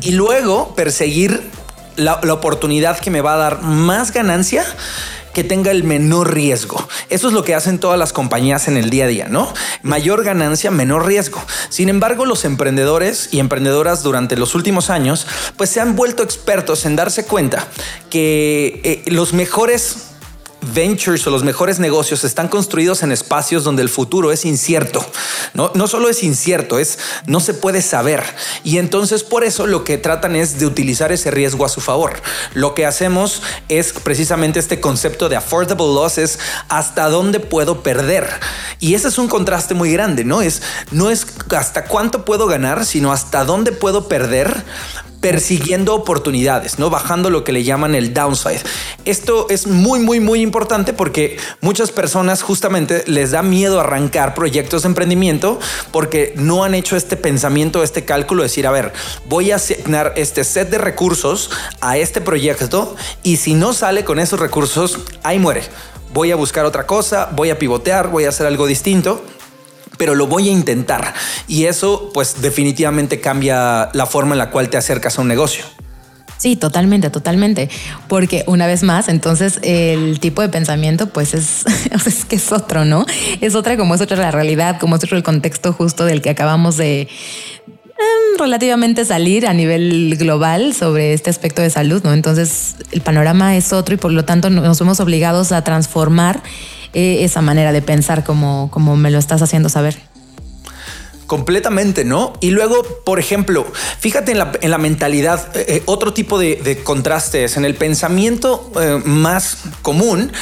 Y 0.00 0.12
luego 0.12 0.74
perseguir 0.76 1.50
la, 1.96 2.20
la 2.22 2.34
oportunidad 2.34 2.98
que 2.98 3.10
me 3.10 3.20
va 3.20 3.34
a 3.34 3.36
dar 3.36 3.62
más 3.62 4.12
ganancia 4.12 4.64
que 5.36 5.44
tenga 5.44 5.70
el 5.70 5.84
menor 5.84 6.32
riesgo. 6.32 6.88
Eso 7.10 7.28
es 7.28 7.34
lo 7.34 7.44
que 7.44 7.54
hacen 7.54 7.78
todas 7.78 7.98
las 7.98 8.14
compañías 8.14 8.68
en 8.68 8.78
el 8.78 8.88
día 8.88 9.04
a 9.04 9.08
día, 9.08 9.28
¿no? 9.28 9.52
Mayor 9.82 10.24
ganancia, 10.24 10.70
menor 10.70 11.04
riesgo. 11.04 11.42
Sin 11.68 11.90
embargo, 11.90 12.24
los 12.24 12.46
emprendedores 12.46 13.28
y 13.32 13.38
emprendedoras 13.38 14.02
durante 14.02 14.38
los 14.38 14.54
últimos 14.54 14.88
años, 14.88 15.26
pues 15.58 15.68
se 15.68 15.82
han 15.82 15.94
vuelto 15.94 16.22
expertos 16.22 16.86
en 16.86 16.96
darse 16.96 17.26
cuenta 17.26 17.68
que 18.08 18.80
eh, 18.82 19.10
los 19.10 19.34
mejores 19.34 20.05
ventures 20.74 21.26
o 21.26 21.30
los 21.30 21.44
mejores 21.44 21.78
negocios 21.78 22.24
están 22.24 22.48
construidos 22.48 23.02
en 23.02 23.12
espacios 23.12 23.64
donde 23.64 23.82
el 23.82 23.88
futuro 23.88 24.32
es 24.32 24.44
incierto. 24.44 25.04
No, 25.54 25.70
no 25.74 25.86
solo 25.86 26.08
es 26.08 26.22
incierto, 26.22 26.78
es 26.78 26.98
no 27.26 27.40
se 27.40 27.54
puede 27.54 27.82
saber. 27.82 28.22
Y 28.64 28.78
entonces 28.78 29.24
por 29.24 29.44
eso 29.44 29.66
lo 29.66 29.84
que 29.84 29.98
tratan 29.98 30.36
es 30.36 30.58
de 30.58 30.66
utilizar 30.66 31.12
ese 31.12 31.30
riesgo 31.30 31.64
a 31.64 31.68
su 31.68 31.80
favor. 31.80 32.20
Lo 32.54 32.74
que 32.74 32.86
hacemos 32.86 33.42
es 33.68 33.92
precisamente 33.92 34.58
este 34.58 34.80
concepto 34.80 35.28
de 35.28 35.36
affordable 35.36 35.66
losses, 35.84 36.38
hasta 36.68 37.08
dónde 37.08 37.40
puedo 37.40 37.82
perder. 37.82 38.28
Y 38.80 38.94
ese 38.94 39.08
es 39.08 39.18
un 39.18 39.28
contraste 39.28 39.74
muy 39.74 39.92
grande, 39.92 40.24
¿no? 40.24 40.42
Es 40.42 40.62
no 40.90 41.10
es 41.10 41.26
hasta 41.56 41.84
cuánto 41.84 42.24
puedo 42.24 42.46
ganar, 42.46 42.84
sino 42.84 43.12
hasta 43.12 43.44
dónde 43.44 43.72
puedo 43.72 44.08
perder 44.08 44.64
persiguiendo 45.20 45.94
oportunidades, 45.94 46.78
no 46.78 46.90
bajando 46.90 47.30
lo 47.30 47.44
que 47.44 47.52
le 47.52 47.64
llaman 47.64 47.94
el 47.94 48.14
downside. 48.14 48.60
Esto 49.04 49.46
es 49.50 49.66
muy, 49.66 50.00
muy, 50.00 50.20
muy 50.20 50.40
importante 50.40 50.92
porque 50.92 51.38
muchas 51.60 51.90
personas 51.90 52.42
justamente 52.42 53.04
les 53.06 53.30
da 53.30 53.42
miedo 53.42 53.80
arrancar 53.80 54.34
proyectos 54.34 54.82
de 54.82 54.88
emprendimiento 54.88 55.58
porque 55.90 56.32
no 56.36 56.64
han 56.64 56.74
hecho 56.74 56.96
este 56.96 57.16
pensamiento, 57.16 57.82
este 57.82 58.04
cálculo, 58.04 58.42
decir, 58.42 58.66
a 58.66 58.70
ver, 58.70 58.92
voy 59.28 59.50
a 59.50 59.56
asignar 59.56 60.12
este 60.16 60.44
set 60.44 60.70
de 60.70 60.78
recursos 60.78 61.50
a 61.80 61.96
este 61.96 62.20
proyecto 62.20 62.96
y 63.22 63.36
si 63.36 63.54
no 63.54 63.72
sale 63.72 64.04
con 64.04 64.18
esos 64.18 64.40
recursos, 64.40 64.98
ahí 65.22 65.38
muere. 65.38 65.62
Voy 66.12 66.30
a 66.30 66.36
buscar 66.36 66.64
otra 66.64 66.86
cosa, 66.86 67.30
voy 67.32 67.50
a 67.50 67.58
pivotear, 67.58 68.08
voy 68.08 68.24
a 68.24 68.30
hacer 68.30 68.46
algo 68.46 68.66
distinto 68.66 69.22
pero 69.96 70.14
lo 70.14 70.26
voy 70.26 70.48
a 70.48 70.52
intentar. 70.52 71.14
Y 71.48 71.64
eso 71.64 72.10
pues 72.12 72.42
definitivamente 72.42 73.20
cambia 73.20 73.90
la 73.92 74.06
forma 74.06 74.34
en 74.34 74.38
la 74.38 74.50
cual 74.50 74.68
te 74.68 74.76
acercas 74.76 75.18
a 75.18 75.22
un 75.22 75.28
negocio. 75.28 75.64
Sí, 76.38 76.54
totalmente, 76.54 77.08
totalmente. 77.10 77.70
Porque 78.08 78.44
una 78.46 78.66
vez 78.66 78.82
más, 78.82 79.08
entonces 79.08 79.58
el 79.62 80.20
tipo 80.20 80.42
de 80.42 80.48
pensamiento, 80.48 81.08
pues 81.08 81.34
es, 81.34 81.64
es 82.06 82.24
que 82.24 82.36
es 82.36 82.52
otro, 82.52 82.84
¿no? 82.84 83.06
Es 83.40 83.54
otra 83.54 83.76
como 83.76 83.94
es 83.94 84.00
otra 84.00 84.16
la 84.18 84.30
realidad, 84.30 84.78
como 84.78 84.96
es 84.96 85.04
otro 85.04 85.16
el 85.16 85.22
contexto 85.22 85.72
justo 85.72 86.04
del 86.04 86.20
que 86.20 86.30
acabamos 86.30 86.76
de 86.76 87.08
em, 87.66 88.38
relativamente 88.38 89.04
salir 89.06 89.46
a 89.46 89.54
nivel 89.54 90.16
global 90.18 90.74
sobre 90.74 91.14
este 91.14 91.30
aspecto 91.30 91.62
de 91.62 91.70
salud, 91.70 92.02
¿no? 92.04 92.12
Entonces 92.12 92.76
el 92.92 93.00
panorama 93.00 93.56
es 93.56 93.72
otro 93.72 93.94
y 93.94 93.98
por 93.98 94.12
lo 94.12 94.26
tanto 94.26 94.50
nos 94.50 94.78
vemos 94.78 95.00
obligados 95.00 95.52
a 95.52 95.64
transformar 95.64 96.42
eh, 96.98 97.24
esa 97.24 97.42
manera 97.42 97.72
de 97.72 97.82
pensar 97.82 98.24
como, 98.24 98.70
como 98.70 98.96
me 98.96 99.10
lo 99.10 99.18
estás 99.18 99.42
haciendo 99.42 99.68
saber. 99.68 99.98
Completamente, 101.26 102.06
¿no? 102.06 102.32
Y 102.40 102.52
luego, 102.52 102.82
por 103.04 103.18
ejemplo, 103.18 103.70
fíjate 103.98 104.32
en 104.32 104.70
la, 104.70 104.78
mentalidad, 104.78 105.54
eh, 105.54 105.66
eh, 105.68 105.82
otro 105.84 106.14
tipo 106.14 106.38
de, 106.38 106.80
contrastes, 106.84 107.58
en 107.58 107.66
el 107.66 107.74
pensamiento 107.74 108.72
más 109.04 109.58
común, 109.82 110.32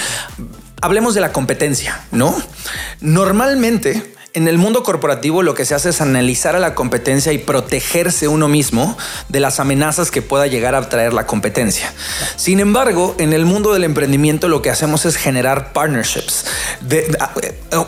hablemos 0.80 1.14
de 1.14 1.22
la 1.22 1.32
competencia, 1.32 2.00
¿no? 2.12 2.40
Normalmente 3.00 4.13
en 4.34 4.48
el 4.48 4.58
mundo 4.58 4.82
corporativo 4.82 5.44
lo 5.44 5.54
que 5.54 5.64
se 5.64 5.76
hace 5.76 5.90
es 5.90 6.00
analizar 6.00 6.56
a 6.56 6.58
la 6.58 6.74
competencia 6.74 7.32
y 7.32 7.38
protegerse 7.38 8.26
uno 8.26 8.48
mismo 8.48 8.98
de 9.28 9.38
las 9.38 9.60
amenazas 9.60 10.10
que 10.10 10.22
pueda 10.22 10.48
llegar 10.48 10.74
a 10.74 10.88
traer 10.88 11.12
la 11.12 11.24
competencia. 11.24 11.92
Sin 12.34 12.58
embargo, 12.58 13.14
en 13.18 13.32
el 13.32 13.46
mundo 13.46 13.72
del 13.72 13.84
emprendimiento 13.84 14.48
lo 14.48 14.60
que 14.60 14.70
hacemos 14.70 15.04
es 15.04 15.16
generar 15.16 15.72
partnerships. 15.72 16.46
De, 16.80 17.16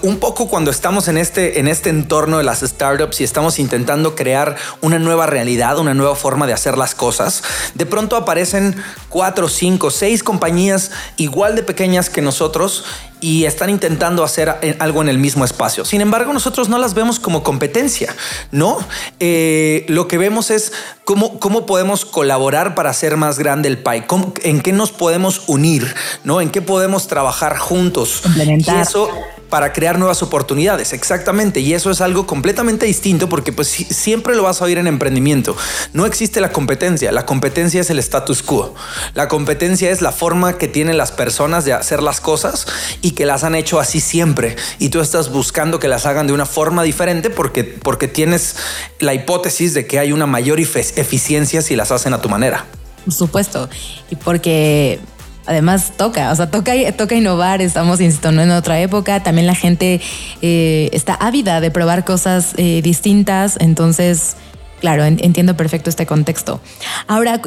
un 0.02 0.18
poco 0.18 0.48
cuando 0.48 0.70
estamos 0.70 1.08
en 1.08 1.18
este, 1.18 1.58
en 1.58 1.66
este 1.66 1.90
entorno 1.90 2.38
de 2.38 2.44
las 2.44 2.60
startups 2.60 3.20
y 3.20 3.24
estamos 3.24 3.58
intentando 3.58 4.14
crear 4.14 4.56
una 4.82 5.00
nueva 5.00 5.26
realidad, 5.26 5.78
una 5.78 5.94
nueva 5.94 6.14
forma 6.14 6.46
de 6.46 6.52
hacer 6.52 6.78
las 6.78 6.94
cosas, 6.94 7.42
de 7.74 7.86
pronto 7.86 8.14
aparecen 8.14 8.76
cuatro, 9.08 9.48
cinco, 9.48 9.90
seis 9.90 10.22
compañías 10.22 10.92
igual 11.16 11.56
de 11.56 11.64
pequeñas 11.64 12.08
que 12.08 12.22
nosotros 12.22 12.84
y 13.20 13.44
están 13.44 13.70
intentando 13.70 14.24
hacer 14.24 14.76
algo 14.78 15.02
en 15.02 15.08
el 15.08 15.18
mismo 15.18 15.44
espacio. 15.44 15.84
Sin 15.84 16.00
embargo, 16.00 16.32
nosotros 16.32 16.68
no 16.68 16.78
las 16.78 16.94
vemos 16.94 17.18
como 17.18 17.42
competencia, 17.42 18.14
¿no? 18.50 18.78
Eh, 19.20 19.84
lo 19.88 20.08
que 20.08 20.18
vemos 20.18 20.50
es 20.50 20.72
cómo, 21.04 21.40
cómo 21.40 21.66
podemos 21.66 22.04
colaborar 22.04 22.74
para 22.74 22.90
hacer 22.90 23.16
más 23.16 23.38
grande 23.38 23.68
el 23.68 23.78
pie, 23.78 24.04
en 24.42 24.60
qué 24.60 24.72
nos 24.72 24.92
podemos 24.92 25.42
unir, 25.46 25.94
¿no? 26.24 26.40
En 26.40 26.50
qué 26.50 26.62
podemos 26.62 27.08
trabajar 27.08 27.56
juntos. 27.58 28.22
Y 28.36 28.70
eso 28.80 29.08
para 29.48 29.72
crear 29.72 29.98
nuevas 29.98 30.22
oportunidades, 30.22 30.92
exactamente. 30.92 31.60
Y 31.60 31.72
eso 31.74 31.90
es 31.90 32.00
algo 32.00 32.26
completamente 32.26 32.86
distinto 32.86 33.28
porque 33.28 33.52
pues 33.52 33.68
siempre 33.68 34.34
lo 34.34 34.42
vas 34.42 34.60
a 34.60 34.64
oír 34.64 34.78
en 34.78 34.86
emprendimiento. 34.86 35.56
No 35.92 36.06
existe 36.06 36.40
la 36.40 36.52
competencia, 36.52 37.12
la 37.12 37.26
competencia 37.26 37.80
es 37.80 37.90
el 37.90 37.98
status 37.98 38.42
quo. 38.42 38.74
La 39.14 39.28
competencia 39.28 39.90
es 39.90 40.02
la 40.02 40.12
forma 40.12 40.58
que 40.58 40.68
tienen 40.68 40.96
las 40.96 41.12
personas 41.12 41.64
de 41.64 41.72
hacer 41.72 42.02
las 42.02 42.20
cosas 42.20 42.66
y 43.06 43.12
que 43.12 43.24
las 43.24 43.44
han 43.44 43.54
hecho 43.54 43.78
así 43.78 44.00
siempre. 44.00 44.56
Y 44.80 44.88
tú 44.88 45.00
estás 45.00 45.30
buscando 45.30 45.78
que 45.78 45.86
las 45.86 46.06
hagan 46.06 46.26
de 46.26 46.32
una 46.32 46.44
forma 46.44 46.82
diferente 46.82 47.30
porque, 47.30 47.62
porque 47.62 48.08
tienes 48.08 48.56
la 48.98 49.14
hipótesis 49.14 49.74
de 49.74 49.86
que 49.86 50.00
hay 50.00 50.10
una 50.10 50.26
mayor 50.26 50.58
eficiencia 50.58 51.62
si 51.62 51.76
las 51.76 51.92
hacen 51.92 52.14
a 52.14 52.20
tu 52.20 52.28
manera. 52.28 52.64
Por 53.04 53.14
supuesto. 53.14 53.68
Y 54.10 54.16
porque 54.16 54.98
además 55.46 55.92
toca, 55.96 56.32
o 56.32 56.34
sea, 56.34 56.50
toca, 56.50 56.72
toca 56.96 57.14
innovar, 57.14 57.62
estamos, 57.62 58.00
insisto, 58.00 58.30
en 58.30 58.50
otra 58.50 58.80
época, 58.80 59.22
también 59.22 59.46
la 59.46 59.54
gente 59.54 60.00
eh, 60.42 60.88
está 60.92 61.14
ávida 61.14 61.60
de 61.60 61.70
probar 61.70 62.04
cosas 62.04 62.54
eh, 62.56 62.80
distintas, 62.82 63.56
entonces, 63.60 64.34
claro, 64.80 65.04
entiendo 65.04 65.56
perfecto 65.56 65.90
este 65.90 66.06
contexto. 66.06 66.60
Ahora, 67.06 67.40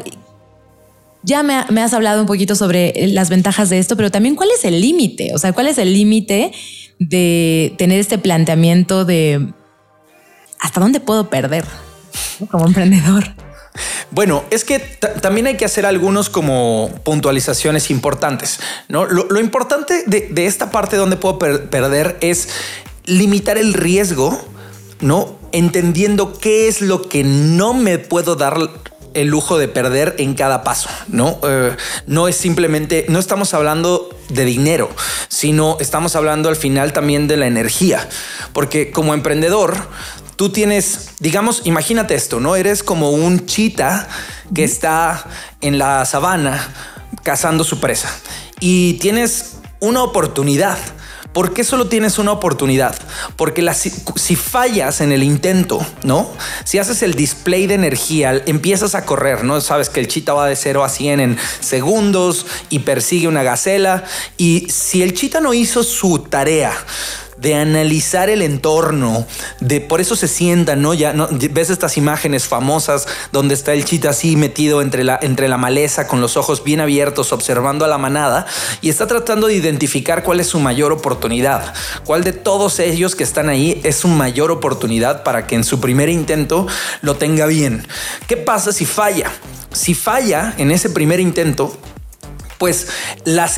ya 1.22 1.42
me, 1.42 1.80
has 1.80 1.92
hablado 1.92 2.22
un 2.22 2.26
poquito 2.26 2.54
sobre 2.54 2.92
las 3.08 3.28
ventajas 3.28 3.68
de 3.70 3.78
esto, 3.78 3.96
pero 3.96 4.10
también 4.10 4.36
cuál 4.36 4.50
es 4.50 4.64
el 4.64 4.80
límite, 4.80 5.32
o 5.34 5.38
sea, 5.38 5.52
cuál 5.52 5.66
es 5.66 5.78
el 5.78 5.92
límite 5.92 6.52
de 6.98 7.74
tener 7.78 7.98
este 7.98 8.18
planteamiento 8.18 9.04
de 9.04 9.48
hasta 10.58 10.80
dónde 10.80 11.00
puedo 11.00 11.30
perder 11.30 11.64
como 12.50 12.66
emprendedor. 12.66 13.34
Bueno, 14.10 14.44
es 14.50 14.64
que 14.64 14.80
también 15.22 15.46
hay 15.46 15.56
que 15.56 15.64
hacer 15.64 15.86
algunos 15.86 16.28
como 16.28 16.90
puntualizaciones 17.04 17.90
importantes. 17.90 18.58
¿no? 18.88 19.06
Lo, 19.06 19.38
importante 19.38 20.02
de, 20.06 20.46
esta 20.46 20.70
parte 20.70 20.96
donde 20.96 21.16
puedo 21.16 21.38
perder 21.38 22.16
es 22.20 22.48
limitar 23.04 23.56
el 23.56 23.72
riesgo, 23.72 24.38
¿no? 25.00 25.38
Entendiendo 25.52 26.36
qué 26.38 26.68
es 26.68 26.80
lo 26.80 27.08
que 27.08 27.22
no 27.24 27.72
me 27.72 27.98
puedo 27.98 28.34
dar 28.34 28.58
el 29.14 29.28
lujo 29.28 29.58
de 29.58 29.68
perder 29.68 30.14
en 30.18 30.34
cada 30.34 30.62
paso, 30.62 30.88
¿no? 31.08 31.38
Eh, 31.42 31.76
no 32.06 32.28
es 32.28 32.36
simplemente, 32.36 33.06
no 33.08 33.18
estamos 33.18 33.54
hablando 33.54 34.08
de 34.28 34.44
dinero, 34.44 34.90
sino 35.28 35.76
estamos 35.80 36.16
hablando 36.16 36.48
al 36.48 36.56
final 36.56 36.92
también 36.92 37.28
de 37.28 37.36
la 37.36 37.46
energía, 37.46 38.08
porque 38.52 38.90
como 38.90 39.14
emprendedor, 39.14 39.76
tú 40.36 40.50
tienes, 40.50 41.10
digamos, 41.18 41.62
imagínate 41.64 42.14
esto, 42.14 42.40
¿no? 42.40 42.56
Eres 42.56 42.82
como 42.82 43.10
un 43.10 43.46
chita 43.46 44.08
que 44.54 44.64
está 44.64 45.26
en 45.60 45.78
la 45.78 46.04
sabana 46.06 46.72
cazando 47.22 47.64
su 47.64 47.80
presa 47.80 48.10
y 48.60 48.94
tienes 48.94 49.56
una 49.80 50.02
oportunidad. 50.02 50.78
¿Por 51.32 51.54
qué 51.54 51.62
solo 51.62 51.86
tienes 51.86 52.18
una 52.18 52.32
oportunidad? 52.32 52.98
Porque 53.36 53.64
si, 53.74 54.36
fallas 54.36 55.00
en 55.00 55.12
el 55.12 55.22
intento, 55.22 55.84
¿no? 56.02 56.28
Si 56.64 56.78
haces 56.78 57.02
el 57.02 57.14
display 57.14 57.68
de 57.68 57.74
energía, 57.74 58.42
empiezas 58.46 58.96
a 58.96 59.04
correr, 59.04 59.44
¿no? 59.44 59.60
Sabes 59.60 59.90
que 59.90 60.00
el 60.00 60.08
chita 60.08 60.32
va 60.32 60.48
de 60.48 60.56
0 60.56 60.82
a 60.82 60.88
100 60.88 61.20
en 61.20 61.38
segundos 61.60 62.46
y 62.68 62.80
persigue 62.80 63.28
una 63.28 63.44
gacela. 63.44 64.02
Y 64.38 64.66
si 64.70 65.02
el 65.02 65.14
chita 65.14 65.40
no 65.40 65.54
hizo 65.54 65.84
su 65.84 66.18
tarea, 66.18 66.72
de 67.40 67.54
analizar 67.54 68.28
el 68.28 68.42
entorno, 68.42 69.26
de 69.60 69.80
por 69.80 70.00
eso 70.00 70.16
se 70.16 70.28
sientan, 70.28 70.82
¿no? 70.82 70.94
Ya 70.94 71.14
ves 71.50 71.70
estas 71.70 71.96
imágenes 71.96 72.46
famosas 72.46 73.06
donde 73.32 73.54
está 73.54 73.72
el 73.72 73.84
chita 73.84 74.10
así 74.10 74.36
metido 74.36 74.82
entre 74.82 75.04
la, 75.04 75.18
entre 75.22 75.48
la 75.48 75.56
maleza 75.56 76.06
con 76.06 76.20
los 76.20 76.36
ojos 76.36 76.62
bien 76.64 76.80
abiertos 76.80 77.32
observando 77.32 77.84
a 77.84 77.88
la 77.88 77.98
manada 77.98 78.46
y 78.80 78.90
está 78.90 79.06
tratando 79.06 79.46
de 79.46 79.54
identificar 79.54 80.22
cuál 80.22 80.40
es 80.40 80.48
su 80.48 80.60
mayor 80.60 80.92
oportunidad, 80.92 81.72
cuál 82.04 82.24
de 82.24 82.32
todos 82.32 82.78
ellos 82.78 83.14
que 83.14 83.24
están 83.24 83.48
ahí 83.48 83.80
es 83.84 83.96
su 83.96 84.08
mayor 84.08 84.50
oportunidad 84.50 85.22
para 85.22 85.46
que 85.46 85.54
en 85.54 85.64
su 85.64 85.80
primer 85.80 86.08
intento 86.08 86.66
lo 87.00 87.16
tenga 87.16 87.46
bien. 87.46 87.86
¿Qué 88.26 88.36
pasa 88.36 88.72
si 88.72 88.84
falla? 88.84 89.30
Si 89.72 89.94
falla 89.94 90.54
en 90.58 90.70
ese 90.72 90.90
primer 90.90 91.20
intento, 91.20 91.76
pues 92.60 92.88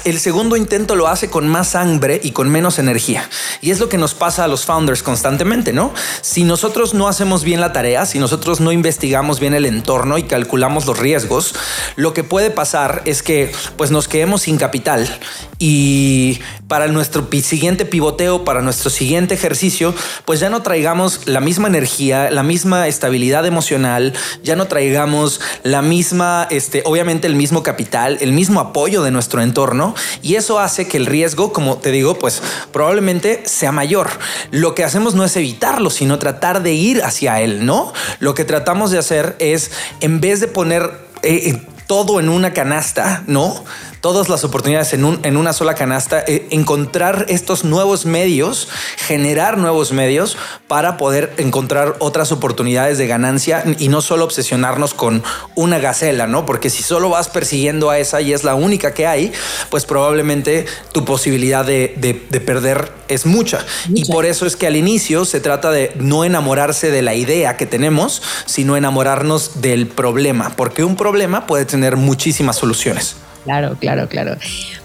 el 0.04 0.20
segundo 0.20 0.56
intento 0.56 0.94
lo 0.94 1.08
hace 1.08 1.28
con 1.28 1.48
más 1.48 1.74
hambre 1.74 2.20
y 2.22 2.30
con 2.30 2.48
menos 2.48 2.78
energía. 2.78 3.28
Y 3.60 3.72
es 3.72 3.80
lo 3.80 3.88
que 3.88 3.98
nos 3.98 4.14
pasa 4.14 4.44
a 4.44 4.48
los 4.48 4.64
founders 4.64 5.02
constantemente, 5.02 5.72
¿no? 5.72 5.92
Si 6.20 6.44
nosotros 6.44 6.94
no 6.94 7.08
hacemos 7.08 7.42
bien 7.42 7.60
la 7.60 7.72
tarea, 7.72 8.06
si 8.06 8.20
nosotros 8.20 8.60
no 8.60 8.70
investigamos 8.70 9.40
bien 9.40 9.54
el 9.54 9.66
entorno 9.66 10.18
y 10.18 10.22
calculamos 10.22 10.86
los 10.86 11.00
riesgos, 11.00 11.52
lo 11.96 12.14
que 12.14 12.22
puede 12.22 12.52
pasar 12.52 13.02
es 13.04 13.24
que 13.24 13.50
pues 13.76 13.90
nos 13.90 14.06
quedemos 14.06 14.42
sin 14.42 14.56
capital 14.56 15.18
y 15.58 16.38
para 16.72 16.86
nuestro 16.86 17.28
siguiente 17.30 17.84
pivoteo, 17.84 18.46
para 18.46 18.62
nuestro 18.62 18.88
siguiente 18.88 19.34
ejercicio, 19.34 19.94
pues 20.24 20.40
ya 20.40 20.48
no 20.48 20.62
traigamos 20.62 21.26
la 21.26 21.40
misma 21.40 21.68
energía, 21.68 22.30
la 22.30 22.42
misma 22.42 22.88
estabilidad 22.88 23.44
emocional, 23.44 24.14
ya 24.42 24.56
no 24.56 24.68
traigamos 24.68 25.42
la 25.64 25.82
misma, 25.82 26.48
este, 26.48 26.80
obviamente 26.86 27.26
el 27.26 27.34
mismo 27.34 27.62
capital, 27.62 28.16
el 28.22 28.32
mismo 28.32 28.58
apoyo 28.58 29.02
de 29.02 29.10
nuestro 29.10 29.42
entorno 29.42 29.94
y 30.22 30.36
eso 30.36 30.60
hace 30.60 30.88
que 30.88 30.96
el 30.96 31.04
riesgo, 31.04 31.52
como 31.52 31.76
te 31.76 31.90
digo, 31.90 32.18
pues 32.18 32.40
probablemente 32.72 33.42
sea 33.44 33.70
mayor. 33.70 34.08
Lo 34.50 34.74
que 34.74 34.82
hacemos 34.82 35.14
no 35.14 35.24
es 35.26 35.36
evitarlo, 35.36 35.90
sino 35.90 36.18
tratar 36.18 36.62
de 36.62 36.72
ir 36.72 37.02
hacia 37.02 37.42
él, 37.42 37.66
¿no? 37.66 37.92
Lo 38.18 38.34
que 38.34 38.46
tratamos 38.46 38.90
de 38.90 38.96
hacer 38.96 39.36
es, 39.40 39.72
en 40.00 40.22
vez 40.22 40.40
de 40.40 40.48
poner 40.48 40.90
eh, 41.22 41.60
todo 41.86 42.18
en 42.18 42.30
una 42.30 42.54
canasta, 42.54 43.24
¿no? 43.26 43.62
Todas 44.02 44.28
las 44.28 44.42
oportunidades 44.42 44.92
en, 44.94 45.04
un, 45.04 45.20
en 45.22 45.36
una 45.36 45.52
sola 45.52 45.74
canasta, 45.74 46.24
eh, 46.26 46.48
encontrar 46.50 47.24
estos 47.28 47.64
nuevos 47.64 48.04
medios, 48.04 48.68
generar 48.96 49.56
nuevos 49.58 49.92
medios 49.92 50.36
para 50.66 50.96
poder 50.96 51.32
encontrar 51.38 51.94
otras 52.00 52.32
oportunidades 52.32 52.98
de 52.98 53.06
ganancia 53.06 53.62
y 53.78 53.88
no 53.88 54.02
solo 54.02 54.24
obsesionarnos 54.24 54.92
con 54.92 55.22
una 55.54 55.78
gacela, 55.78 56.26
¿no? 56.26 56.44
Porque 56.44 56.68
si 56.68 56.82
solo 56.82 57.10
vas 57.10 57.28
persiguiendo 57.28 57.90
a 57.90 57.98
esa 58.00 58.20
y 58.20 58.32
es 58.32 58.42
la 58.42 58.56
única 58.56 58.92
que 58.92 59.06
hay, 59.06 59.32
pues 59.70 59.86
probablemente 59.86 60.66
tu 60.90 61.04
posibilidad 61.04 61.64
de, 61.64 61.94
de, 61.96 62.40
perder 62.40 62.90
es 63.06 63.24
mucha. 63.24 63.64
Y 63.94 64.06
por 64.06 64.26
eso 64.26 64.46
es 64.46 64.56
que 64.56 64.66
al 64.66 64.74
inicio 64.74 65.24
se 65.24 65.38
trata 65.38 65.70
de 65.70 65.92
no 65.94 66.24
enamorarse 66.24 66.90
de 66.90 67.02
la 67.02 67.14
idea 67.14 67.56
que 67.56 67.66
tenemos, 67.66 68.20
sino 68.46 68.76
enamorarnos 68.76 69.62
del 69.62 69.86
problema, 69.86 70.56
porque 70.56 70.82
un 70.82 70.96
problema 70.96 71.46
puede 71.46 71.66
tener 71.66 71.96
muchísimas 71.96 72.56
soluciones. 72.56 73.14
Claro, 73.44 73.76
claro, 73.78 74.08
claro. 74.08 74.36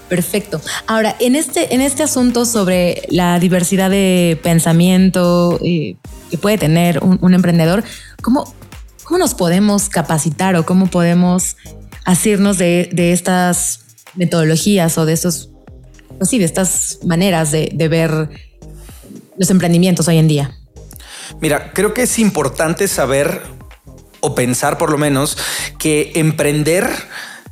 Perfecto. 0.08 0.60
Ahora, 0.86 1.14
en 1.20 1.36
este, 1.36 1.74
en 1.74 1.80
este 1.80 2.02
asunto 2.02 2.44
sobre 2.44 3.02
la 3.08 3.38
diversidad 3.38 3.90
de 3.90 4.38
pensamiento 4.42 5.60
eh, 5.62 5.96
que 6.30 6.38
puede 6.38 6.58
tener 6.58 6.98
un, 7.02 7.34
emprendedor, 7.34 7.84
¿cómo, 8.22 8.52
¿cómo, 9.04 9.18
nos 9.18 9.34
podemos 9.34 9.88
capacitar 9.88 10.56
o 10.56 10.66
cómo 10.66 10.86
podemos 10.86 11.56
hacernos 12.04 12.58
de, 12.58 12.90
estas 13.12 13.80
metodologías 14.14 14.98
o 14.98 15.06
de 15.06 15.12
estos, 15.12 15.50
pues 16.16 16.30
sí, 16.30 16.38
de 16.38 16.46
estas 16.46 16.98
maneras 17.04 17.52
de, 17.52 17.70
de 17.72 17.88
ver 17.88 18.30
los 19.36 19.50
emprendimientos 19.50 20.08
hoy 20.08 20.18
en 20.18 20.26
día? 20.26 20.54
Mira, 21.40 21.72
creo 21.72 21.94
que 21.94 22.02
es 22.02 22.18
importante 22.18 22.88
saber 22.88 23.42
o 24.20 24.34
pensar 24.34 24.78
por 24.78 24.90
lo 24.90 24.98
menos 24.98 25.36
que 25.78 26.12
emprender 26.16 26.88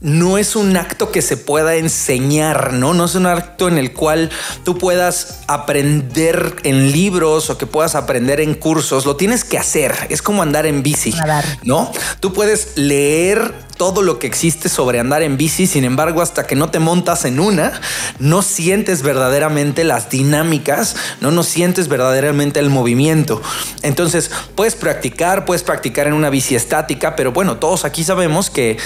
no 0.01 0.39
es 0.39 0.57
un 0.57 0.77
acto 0.77 1.11
que 1.11 1.23
se 1.23 1.37
pueda 1.37 1.77
enseñar, 1.77 2.73
¿no? 2.73 2.95
No 2.95 3.05
es 3.07 3.15
un 3.15 3.27
acto 3.27 3.69
en 3.69 3.79
el 3.79 3.93
cual 3.93 4.31
tú 4.65 4.79
puedas 4.79 5.41
aprender 5.47 6.57
en 6.65 6.93
libros 6.93 7.51
o 7.51 7.59
que 7.59 7.67
puedas 7.67 7.95
aprender 7.95 8.41
en 8.41 8.55
cursos. 8.55 9.07
Lo 9.07 9.17
tienes 9.17 9.45
que 9.45 9.59
hacer. 9.59 9.95
Es 10.09 10.23
como 10.23 10.43
andar 10.43 10.67
en 10.67 10.83
bici, 10.83 11.15
¿no? 11.63 11.91
Tú 12.21 12.33
puedes 12.33 12.77
leer 12.77 13.67
todo 13.77 14.03
lo 14.03 14.19
que 14.19 14.27
existe 14.27 14.69
sobre 14.69 15.01
andar 15.01 15.23
en 15.23 15.37
bici, 15.37 15.67
sin 15.67 15.85
embargo, 15.85 16.23
hasta 16.23 16.47
que 16.47 16.57
no 16.57 16.71
te 16.71 16.79
montas 16.79 17.25
en 17.25 17.41
una, 17.41 17.79
no 18.19 18.43
sientes 18.43 19.03
verdaderamente 19.03 19.85
las 19.85 20.09
dinámicas, 20.09 20.97
no, 21.21 21.31
no 21.31 21.43
sientes 21.43 21.89
verdaderamente 21.89 22.59
el 22.59 22.71
movimiento. 22.71 23.43
Entonces, 23.83 24.31
puedes 24.55 24.75
practicar, 24.75 25.45
puedes 25.45 25.63
practicar 25.63 26.07
en 26.07 26.15
una 26.15 26.31
bici 26.31 26.55
estática, 26.55 27.17
pero 27.17 27.33
bueno, 27.33 27.59
todos 27.59 27.85
aquí 27.85 28.03
sabemos 28.03 28.49
que 28.49 28.79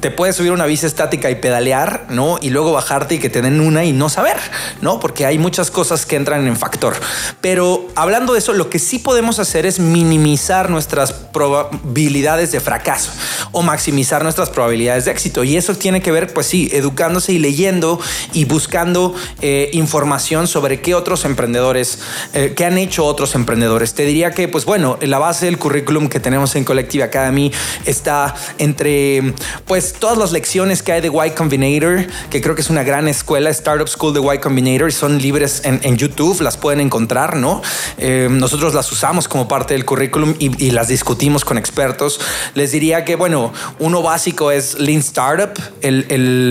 te 0.00 0.10
puedes 0.10 0.36
subir 0.36 0.52
una 0.52 0.66
bici 0.66 0.86
estática 0.86 1.30
y 1.30 1.34
pedalear, 1.34 2.06
¿no? 2.08 2.38
Y 2.40 2.50
luego 2.50 2.72
bajarte 2.72 3.16
y 3.16 3.18
que 3.18 3.28
te 3.28 3.42
den 3.42 3.60
una 3.60 3.84
y 3.84 3.92
no 3.92 4.08
saber, 4.08 4.36
¿no? 4.80 5.00
Porque 5.00 5.26
hay 5.26 5.38
muchas 5.38 5.70
cosas 5.70 6.06
que 6.06 6.16
entran 6.16 6.46
en 6.46 6.56
factor. 6.56 6.94
Pero 7.40 7.86
hablando 7.96 8.32
de 8.32 8.38
eso, 8.38 8.52
lo 8.52 8.70
que 8.70 8.78
sí 8.78 8.98
podemos 8.98 9.38
hacer 9.38 9.66
es 9.66 9.78
minimizar 9.78 10.70
nuestras 10.70 11.12
probabilidades 11.12 12.52
de 12.52 12.60
fracaso 12.60 13.10
o 13.52 13.62
maximizar 13.62 14.22
nuestras 14.22 14.50
probabilidades 14.50 15.04
de 15.04 15.10
éxito. 15.10 15.44
Y 15.44 15.56
eso 15.56 15.74
tiene 15.74 16.00
que 16.00 16.12
ver, 16.12 16.32
pues 16.32 16.46
sí, 16.46 16.70
educándose 16.72 17.32
y 17.32 17.38
leyendo 17.38 18.00
y 18.32 18.44
buscando 18.44 19.14
eh, 19.42 19.70
información 19.72 20.46
sobre 20.46 20.80
qué 20.80 20.94
otros 20.94 21.24
emprendedores, 21.24 21.98
eh, 22.32 22.54
han 22.64 22.78
hecho 22.78 23.04
otros 23.04 23.34
emprendedores. 23.34 23.94
Te 23.94 24.04
diría 24.04 24.30
que, 24.32 24.48
pues 24.48 24.64
bueno, 24.64 24.98
la 25.00 25.18
base 25.18 25.46
del 25.46 25.58
currículum 25.58 26.08
que 26.08 26.20
tenemos 26.20 26.54
en 26.56 26.64
Collective 26.64 27.04
Academy 27.04 27.52
está 27.84 28.34
entre, 28.58 29.34
pues, 29.66 29.89
todas 29.92 30.18
las 30.18 30.32
lecciones 30.32 30.82
que 30.82 30.92
hay 30.92 31.00
de 31.00 31.08
Y 31.08 31.30
Combinator, 31.30 32.06
que 32.30 32.40
creo 32.40 32.54
que 32.54 32.60
es 32.60 32.70
una 32.70 32.82
gran 32.82 33.08
escuela, 33.08 33.50
Startup 33.50 33.88
School 33.88 34.14
de 34.14 34.20
Y 34.20 34.38
Combinator, 34.38 34.92
son 34.92 35.18
libres 35.18 35.62
en, 35.64 35.96
YouTube, 35.96 36.40
las 36.40 36.56
pueden 36.56 36.80
encontrar, 36.80 37.36
¿no? 37.36 37.62
Eh, 37.98 38.28
nosotros 38.30 38.74
las 38.74 38.90
usamos 38.92 39.28
como 39.28 39.48
parte 39.48 39.74
del 39.74 39.84
currículum 39.84 40.34
y, 40.38 40.70
las 40.70 40.88
discutimos 40.88 41.44
con 41.44 41.58
expertos. 41.58 42.20
Les 42.54 42.72
diría 42.72 43.04
que, 43.04 43.16
bueno, 43.16 43.52
uno 43.78 44.02
básico 44.02 44.50
es 44.50 44.78
Lean 44.78 45.00
Startup, 45.00 45.50
el, 45.80 46.06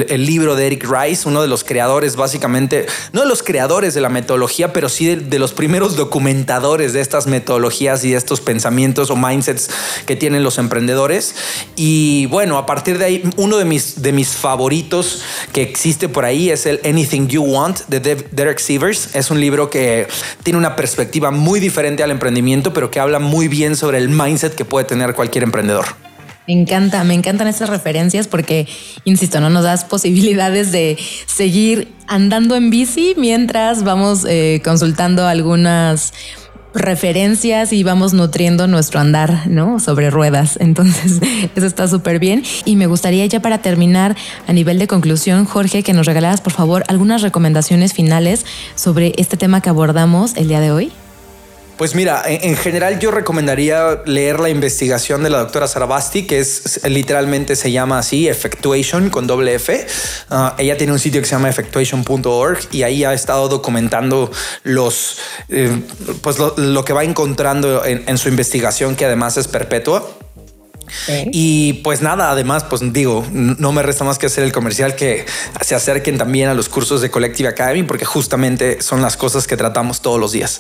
el, 0.09 0.25
libro 0.25 0.55
de 0.55 0.67
Eric 0.67 0.85
Rice, 0.89 1.27
uno 1.27 1.41
de 1.41 1.47
los 1.47 1.63
creadores, 1.63 2.15
básicamente, 2.15 2.85
no 3.13 3.21
de 3.21 3.27
los 3.27 3.43
creadores 3.43 3.93
de 3.93 4.01
la 4.01 4.09
metodología, 4.09 4.73
pero 4.73 4.89
sí 4.89 5.05
de, 5.05 5.15
de 5.15 5.39
los 5.39 5.53
primeros 5.53 5.95
documentadores 5.95 6.93
de 6.93 7.01
estas 7.01 7.27
metodologías 7.27 8.03
y 8.03 8.11
de 8.11 8.17
estos 8.17 8.41
pensamientos 8.41 9.09
o 9.09 9.15
mindsets 9.15 9.69
que 10.05 10.15
tienen 10.15 10.43
los 10.43 10.57
emprendedores. 10.57 11.35
Y 11.75 12.25
bueno, 12.27 12.57
a 12.57 12.65
partir 12.65 12.97
de 12.97 13.05
ahí, 13.05 13.28
uno 13.37 13.57
de 13.57 13.65
mis, 13.65 14.01
de 14.01 14.11
mis 14.11 14.29
favoritos 14.29 15.23
que 15.53 15.61
existe 15.61 16.09
por 16.09 16.25
ahí 16.25 16.49
es 16.49 16.65
el 16.65 16.79
Anything 16.85 17.27
You 17.27 17.43
Want 17.43 17.81
de 17.87 17.99
Derek 18.31 18.59
Sievers. 18.59 19.15
Es 19.15 19.31
un 19.31 19.39
libro 19.39 19.69
que 19.69 20.07
tiene 20.43 20.57
una 20.57 20.75
perspectiva 20.75 21.31
muy 21.31 21.59
diferente 21.59 22.03
al 22.03 22.11
emprendimiento, 22.11 22.73
pero 22.73 22.91
que 22.91 22.99
habla 22.99 23.19
muy 23.19 23.47
bien 23.47 23.75
sobre 23.75 23.97
el 23.97 24.09
mindset 24.09 24.55
que 24.55 24.65
puede 24.65 24.85
tener 24.85 25.13
cualquier 25.13 25.43
emprendedor. 25.43 25.85
Me 26.49 26.53
encanta, 26.53 27.03
me 27.03 27.13
encantan 27.13 27.47
estas 27.47 27.69
referencias 27.69 28.27
porque, 28.27 28.67
insisto, 29.03 29.39
no 29.39 29.51
nos 29.51 29.63
das 29.63 29.85
posibilidades 29.85 30.71
de 30.71 30.97
seguir 31.27 31.93
andando 32.07 32.55
en 32.55 32.71
bici 32.71 33.13
mientras 33.17 33.83
vamos 33.83 34.25
eh, 34.27 34.59
consultando 34.63 35.27
algunas 35.27 36.11
referencias 36.73 37.73
y 37.73 37.83
vamos 37.83 38.13
nutriendo 38.13 38.67
nuestro 38.67 38.99
andar, 38.99 39.47
¿no? 39.47 39.79
Sobre 39.79 40.09
ruedas. 40.09 40.57
Entonces, 40.59 41.19
eso 41.55 41.65
está 41.65 41.87
súper 41.87 42.19
bien. 42.19 42.43
Y 42.65 42.75
me 42.75 42.87
gustaría 42.87 43.25
ya 43.25 43.41
para 43.41 43.59
terminar, 43.59 44.15
a 44.47 44.53
nivel 44.53 44.79
de 44.79 44.87
conclusión, 44.87 45.45
Jorge, 45.45 45.83
que 45.83 45.93
nos 45.93 46.05
regalaras, 46.05 46.41
por 46.41 46.53
favor, 46.53 46.83
algunas 46.87 47.21
recomendaciones 47.21 47.93
finales 47.93 48.45
sobre 48.75 49.13
este 49.17 49.37
tema 49.37 49.61
que 49.61 49.69
abordamos 49.69 50.35
el 50.35 50.47
día 50.47 50.59
de 50.59 50.71
hoy. 50.71 50.91
Pues 51.79 51.95
mira, 51.95 52.23
en, 52.25 52.57
general 52.57 52.99
yo 52.99 53.09
recomendaría 53.09 54.01
leer 54.03 54.41
la 54.41 54.49
investigación 54.49 55.23
de 55.23 55.29
la 55.29 55.37
doctora 55.37 55.65
Sarabasti, 55.65 56.23
que 56.23 56.39
es 56.39 56.81
literalmente 56.83 57.55
se 57.55 57.71
llama 57.71 57.99
así, 57.99 58.27
Effectuation 58.27 59.09
con 59.09 59.27
doble 59.27 59.55
F. 59.55 59.87
Ah, 60.29 60.55
ella 60.57 60.75
tiene 60.75 60.91
un 60.91 60.99
sitio 60.99 61.21
que 61.21 61.25
se 61.25 61.35
llama 61.35 61.47
effectuation.org 61.47 62.59
y 62.71 62.83
ahí 62.83 63.05
ha 63.05 63.13
estado 63.13 63.47
documentando 63.47 64.29
los, 64.63 65.19
eh, 65.47 65.81
pues 66.21 66.37
lo, 66.37 66.83
que 66.83 66.91
va 66.91 67.05
encontrando 67.05 67.85
en, 67.85 68.17
su 68.17 68.27
investigación, 68.27 68.97
que 68.97 69.05
además 69.05 69.37
es 69.37 69.47
perpetua. 69.47 70.05
Y 71.31 71.75
pues 71.75 72.01
nada, 72.01 72.29
además, 72.29 72.65
pues 72.65 72.81
digo, 72.91 73.25
no 73.31 73.71
me 73.71 73.83
resta 73.83 74.03
más 74.03 74.17
que 74.17 74.25
hacer 74.25 74.43
el 74.43 74.51
comercial 74.51 74.97
que 74.97 75.25
se 75.61 75.75
acerquen 75.75 76.17
también 76.17 76.49
a 76.49 76.53
los 76.53 76.67
cursos 76.67 76.99
de 76.99 77.09
Collective 77.09 77.47
Academy, 77.47 77.83
porque 77.83 78.03
justamente 78.03 78.81
son 78.81 79.01
las 79.01 79.15
cosas 79.15 79.47
que 79.47 79.55
tratamos 79.55 80.01
todos 80.01 80.19
los 80.19 80.33
días. 80.33 80.59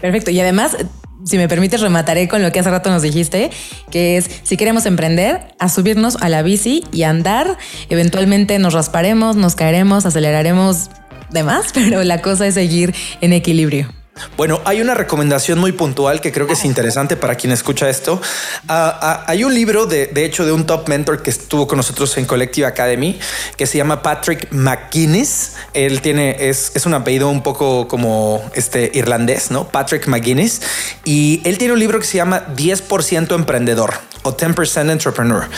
Perfecto. 0.00 0.30
Y 0.30 0.40
además, 0.40 0.76
si 1.24 1.36
me 1.36 1.48
permites, 1.48 1.80
remataré 1.80 2.28
con 2.28 2.42
lo 2.42 2.52
que 2.52 2.60
hace 2.60 2.70
rato 2.70 2.90
nos 2.90 3.02
dijiste, 3.02 3.50
que 3.90 4.16
es 4.16 4.30
si 4.42 4.56
queremos 4.56 4.86
emprender, 4.86 5.54
a 5.58 5.68
subirnos 5.68 6.16
a 6.16 6.28
la 6.28 6.42
bici 6.42 6.84
y 6.92 7.02
andar. 7.02 7.58
Eventualmente 7.88 8.58
nos 8.58 8.74
rasparemos, 8.74 9.36
nos 9.36 9.54
caeremos, 9.54 10.06
aceleraremos 10.06 10.90
demás, 11.30 11.66
pero 11.74 12.02
la 12.04 12.22
cosa 12.22 12.46
es 12.46 12.54
seguir 12.54 12.94
en 13.20 13.32
equilibrio. 13.32 13.99
Bueno, 14.36 14.60
hay 14.64 14.80
una 14.80 14.94
recomendación 14.94 15.58
muy 15.58 15.72
puntual 15.72 16.20
que 16.20 16.32
creo 16.32 16.46
que 16.46 16.54
es 16.54 16.64
interesante 16.64 17.16
para 17.16 17.34
quien 17.34 17.52
escucha 17.52 17.88
esto. 17.88 18.20
Ah, 18.68 18.98
ah, 19.00 19.24
hay 19.26 19.44
un 19.44 19.54
libro, 19.54 19.86
de, 19.86 20.06
de, 20.06 20.24
hecho, 20.24 20.44
de 20.44 20.52
un 20.52 20.66
top 20.66 20.88
mentor 20.88 21.22
que 21.22 21.30
estuvo 21.30 21.66
con 21.66 21.76
nosotros 21.76 22.16
en 22.18 22.24
Collective 22.24 22.66
Academy, 22.66 23.18
que 23.56 23.66
se 23.66 23.78
llama 23.78 24.02
Patrick 24.02 24.48
McGuinness. 24.50 25.52
Él 25.74 26.00
tiene, 26.00 26.36
es, 26.48 26.72
es 26.74 26.86
un 26.86 26.94
apellido 26.94 27.28
un 27.28 27.42
poco 27.42 27.88
como 27.88 28.42
este 28.54 28.90
irlandés, 28.94 29.50
¿no? 29.50 29.68
Patrick 29.68 30.06
McGuinness. 30.06 30.62
Y 31.04 31.42
él 31.44 31.58
tiene 31.58 31.74
un 31.74 31.80
libro 31.80 31.98
que 31.98 32.06
se 32.06 32.16
llama 32.16 32.46
10% 32.56 33.34
Emprendedor 33.34 33.94
o 34.22 34.36
10% 34.36 34.90
Entrepreneur. 34.90 35.48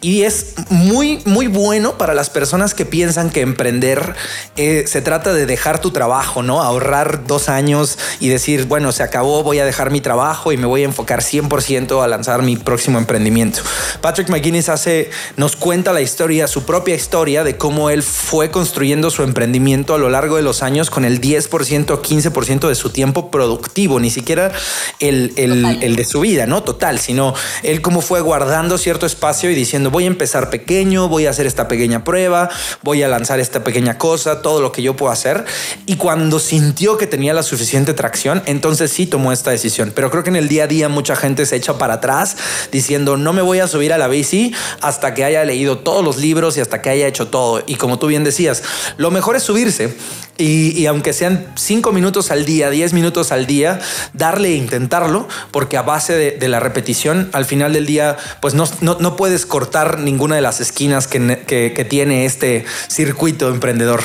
Y 0.00 0.22
es 0.22 0.54
muy, 0.68 1.22
muy 1.24 1.46
bueno 1.46 1.96
para 1.96 2.14
las 2.14 2.30
personas 2.30 2.74
que 2.74 2.84
piensan 2.84 3.30
que 3.30 3.40
emprender 3.40 4.14
eh, 4.56 4.84
se 4.86 5.00
trata 5.02 5.32
de 5.32 5.46
dejar 5.46 5.80
tu 5.80 5.90
trabajo, 5.90 6.42
¿no? 6.42 6.62
Ahorrar 6.62 7.26
dos 7.26 7.48
años 7.48 7.98
y 8.18 8.28
decir, 8.28 8.66
bueno, 8.66 8.92
se 8.92 9.02
acabó, 9.02 9.42
voy 9.42 9.58
a 9.58 9.64
dejar 9.64 9.90
mi 9.90 10.00
trabajo 10.00 10.52
y 10.52 10.56
me 10.56 10.66
voy 10.66 10.82
a 10.82 10.86
enfocar 10.86 11.20
100% 11.20 12.02
a 12.02 12.08
lanzar 12.08 12.42
mi 12.42 12.56
próximo 12.56 12.98
emprendimiento. 12.98 13.60
Patrick 14.00 14.28
McGuinness 14.28 14.68
hace, 14.68 15.10
nos 15.36 15.56
cuenta 15.56 15.92
la 15.92 16.00
historia, 16.00 16.48
su 16.48 16.64
propia 16.64 16.94
historia 16.94 17.44
de 17.44 17.56
cómo 17.56 17.90
él 17.90 18.02
fue 18.02 18.50
construyendo 18.50 19.10
su 19.10 19.22
emprendimiento 19.22 19.94
a 19.94 19.98
lo 19.98 20.10
largo 20.10 20.36
de 20.36 20.42
los 20.42 20.62
años 20.62 20.90
con 20.90 21.04
el 21.04 21.20
10% 21.20 21.90
o 21.90 22.02
15% 22.02 22.68
de 22.68 22.74
su 22.74 22.90
tiempo 22.90 23.30
productivo, 23.30 24.00
ni 24.00 24.10
siquiera 24.10 24.52
el, 24.98 25.32
el, 25.36 25.82
el 25.82 25.96
de 25.96 26.04
su 26.04 26.20
vida, 26.20 26.46
¿no? 26.46 26.62
Total, 26.62 26.98
sino 26.98 27.34
él 27.62 27.80
como 27.82 28.00
fue 28.00 28.20
guardando 28.20 28.78
cierto 28.78 29.06
espacio 29.06 29.50
y 29.50 29.54
diciendo 29.54 29.90
voy 29.90 30.04
a 30.04 30.08
empezar 30.08 30.50
pequeño, 30.50 31.08
voy 31.08 31.26
a 31.26 31.30
hacer 31.30 31.46
esta 31.46 31.68
pequeña 31.68 32.04
prueba, 32.04 32.50
voy 32.82 33.02
a 33.02 33.08
lanzar 33.08 33.40
esta 33.40 33.64
pequeña 33.64 33.98
cosa, 33.98 34.42
todo 34.42 34.60
lo 34.60 34.72
que 34.72 34.82
yo 34.82 34.96
puedo 34.96 35.12
hacer. 35.12 35.44
Y 35.86 35.96
cuando 35.96 36.38
sintió 36.38 36.96
que 36.96 37.06
tenía 37.06 37.34
la 37.34 37.42
suficiente 37.42 37.89
tracción, 37.94 38.42
entonces 38.46 38.90
sí 38.90 39.06
tomó 39.06 39.32
esta 39.32 39.50
decisión. 39.50 39.92
Pero 39.94 40.10
creo 40.10 40.22
que 40.22 40.30
en 40.30 40.36
el 40.36 40.48
día 40.48 40.64
a 40.64 40.66
día 40.66 40.88
mucha 40.88 41.16
gente 41.16 41.46
se 41.46 41.56
echa 41.56 41.78
para 41.78 41.94
atrás 41.94 42.36
diciendo 42.72 43.16
no 43.16 43.32
me 43.32 43.42
voy 43.42 43.60
a 43.60 43.68
subir 43.68 43.92
a 43.92 43.98
la 43.98 44.08
bici 44.08 44.54
hasta 44.80 45.14
que 45.14 45.24
haya 45.24 45.44
leído 45.44 45.78
todos 45.78 46.04
los 46.04 46.18
libros 46.18 46.56
y 46.56 46.60
hasta 46.60 46.82
que 46.82 46.90
haya 46.90 47.06
hecho 47.06 47.28
todo. 47.28 47.62
Y 47.66 47.76
como 47.76 47.98
tú 47.98 48.06
bien 48.06 48.24
decías, 48.24 48.62
lo 48.96 49.10
mejor 49.10 49.36
es 49.36 49.42
subirse 49.42 49.94
y, 50.40 50.86
aunque 50.86 51.12
sean 51.12 51.46
cinco 51.54 51.92
minutos 51.92 52.30
al 52.30 52.46
día, 52.46 52.70
10 52.70 52.94
minutos 52.94 53.30
al 53.30 53.46
día, 53.46 53.78
darle 54.14 54.48
e 54.48 54.56
intentarlo, 54.56 55.28
porque 55.50 55.76
a 55.76 55.82
base 55.82 56.14
de, 56.14 56.48
la 56.48 56.60
repetición, 56.60 57.28
al 57.32 57.44
final 57.44 57.74
del 57.74 57.84
día, 57.84 58.16
pues 58.40 58.54
no, 58.54 58.66
no, 58.80 59.16
puedes 59.16 59.44
cortar 59.44 59.98
ninguna 59.98 60.36
de 60.36 60.40
las 60.40 60.60
esquinas 60.60 61.06
que, 61.06 61.44
que, 61.46 61.84
tiene 61.84 62.24
este 62.24 62.64
circuito 62.88 63.50
emprendedor. 63.50 64.00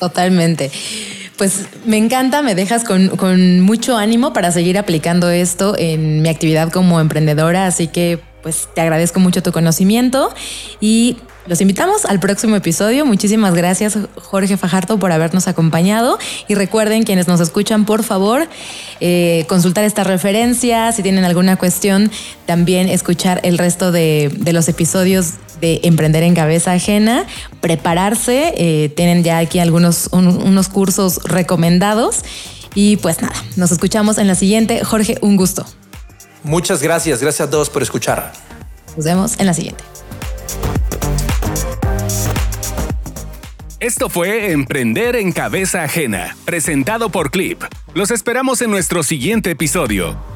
Totalmente. 0.00 0.70
Pues 1.36 1.66
me 1.84 1.98
encanta, 1.98 2.40
me 2.42 2.54
dejas 2.54 2.84
con, 2.84 3.08
con, 3.16 3.60
mucho 3.60 3.96
ánimo 3.96 4.32
para 4.32 4.50
seguir 4.52 4.78
aplicando 4.78 5.28
esto 5.28 5.74
en 5.76 6.22
mi 6.22 6.28
actividad 6.30 6.70
como 6.72 6.98
emprendedora, 6.98 7.66
así 7.66 7.88
que 7.88 8.18
pues 8.42 8.68
te 8.74 8.80
agradezco 8.80 9.20
mucho 9.20 9.42
tu 9.42 9.52
conocimiento 9.52 10.32
y 10.80 11.16
los 11.46 11.60
invitamos 11.60 12.04
al 12.04 12.20
próximo 12.20 12.56
episodio. 12.56 13.06
Muchísimas 13.06 13.54
gracias 13.54 13.98
Jorge 14.16 14.56
Fajardo 14.56 14.98
por 14.98 15.12
habernos 15.12 15.48
acompañado 15.48 16.18
y 16.48 16.54
recuerden 16.54 17.04
quienes 17.04 17.28
nos 17.28 17.40
escuchan, 17.40 17.84
por 17.84 18.02
favor, 18.02 18.48
eh, 19.00 19.44
consultar 19.48 19.84
estas 19.84 20.06
referencias, 20.06 20.96
si 20.96 21.02
tienen 21.02 21.24
alguna 21.24 21.56
cuestión, 21.56 22.10
también 22.46 22.88
escuchar 22.88 23.40
el 23.44 23.58
resto 23.58 23.92
de, 23.92 24.32
los 24.52 24.68
episodios 24.68 25.34
de 25.60 25.80
Emprender 25.84 26.22
en 26.22 26.34
Cabeza 26.34 26.72
Ajena, 26.72 27.26
prepararse, 27.60 28.54
eh, 28.56 28.88
tienen 28.90 29.22
ya 29.22 29.38
aquí 29.38 29.58
algunos 29.58 30.08
unos 30.12 30.68
cursos 30.68 31.20
recomendados 31.24 32.22
y 32.74 32.96
pues 32.98 33.22
nada, 33.22 33.34
nos 33.56 33.70
escuchamos 33.72 34.18
en 34.18 34.26
la 34.26 34.34
siguiente. 34.34 34.84
Jorge, 34.84 35.16
un 35.22 35.36
gusto. 35.36 35.64
Muchas 36.42 36.82
gracias, 36.82 37.20
gracias 37.20 37.48
a 37.48 37.50
todos 37.50 37.70
por 37.70 37.82
escuchar. 37.82 38.32
Nos 38.96 39.04
vemos 39.04 39.40
en 39.40 39.46
la 39.46 39.54
siguiente. 39.54 39.82
Esto 43.86 44.08
fue 44.08 44.50
Emprender 44.50 45.14
en 45.14 45.30
Cabeza 45.30 45.84
Ajena, 45.84 46.36
presentado 46.44 47.10
por 47.10 47.30
Clip. 47.30 47.62
Los 47.94 48.10
esperamos 48.10 48.60
en 48.60 48.72
nuestro 48.72 49.04
siguiente 49.04 49.52
episodio. 49.52 50.35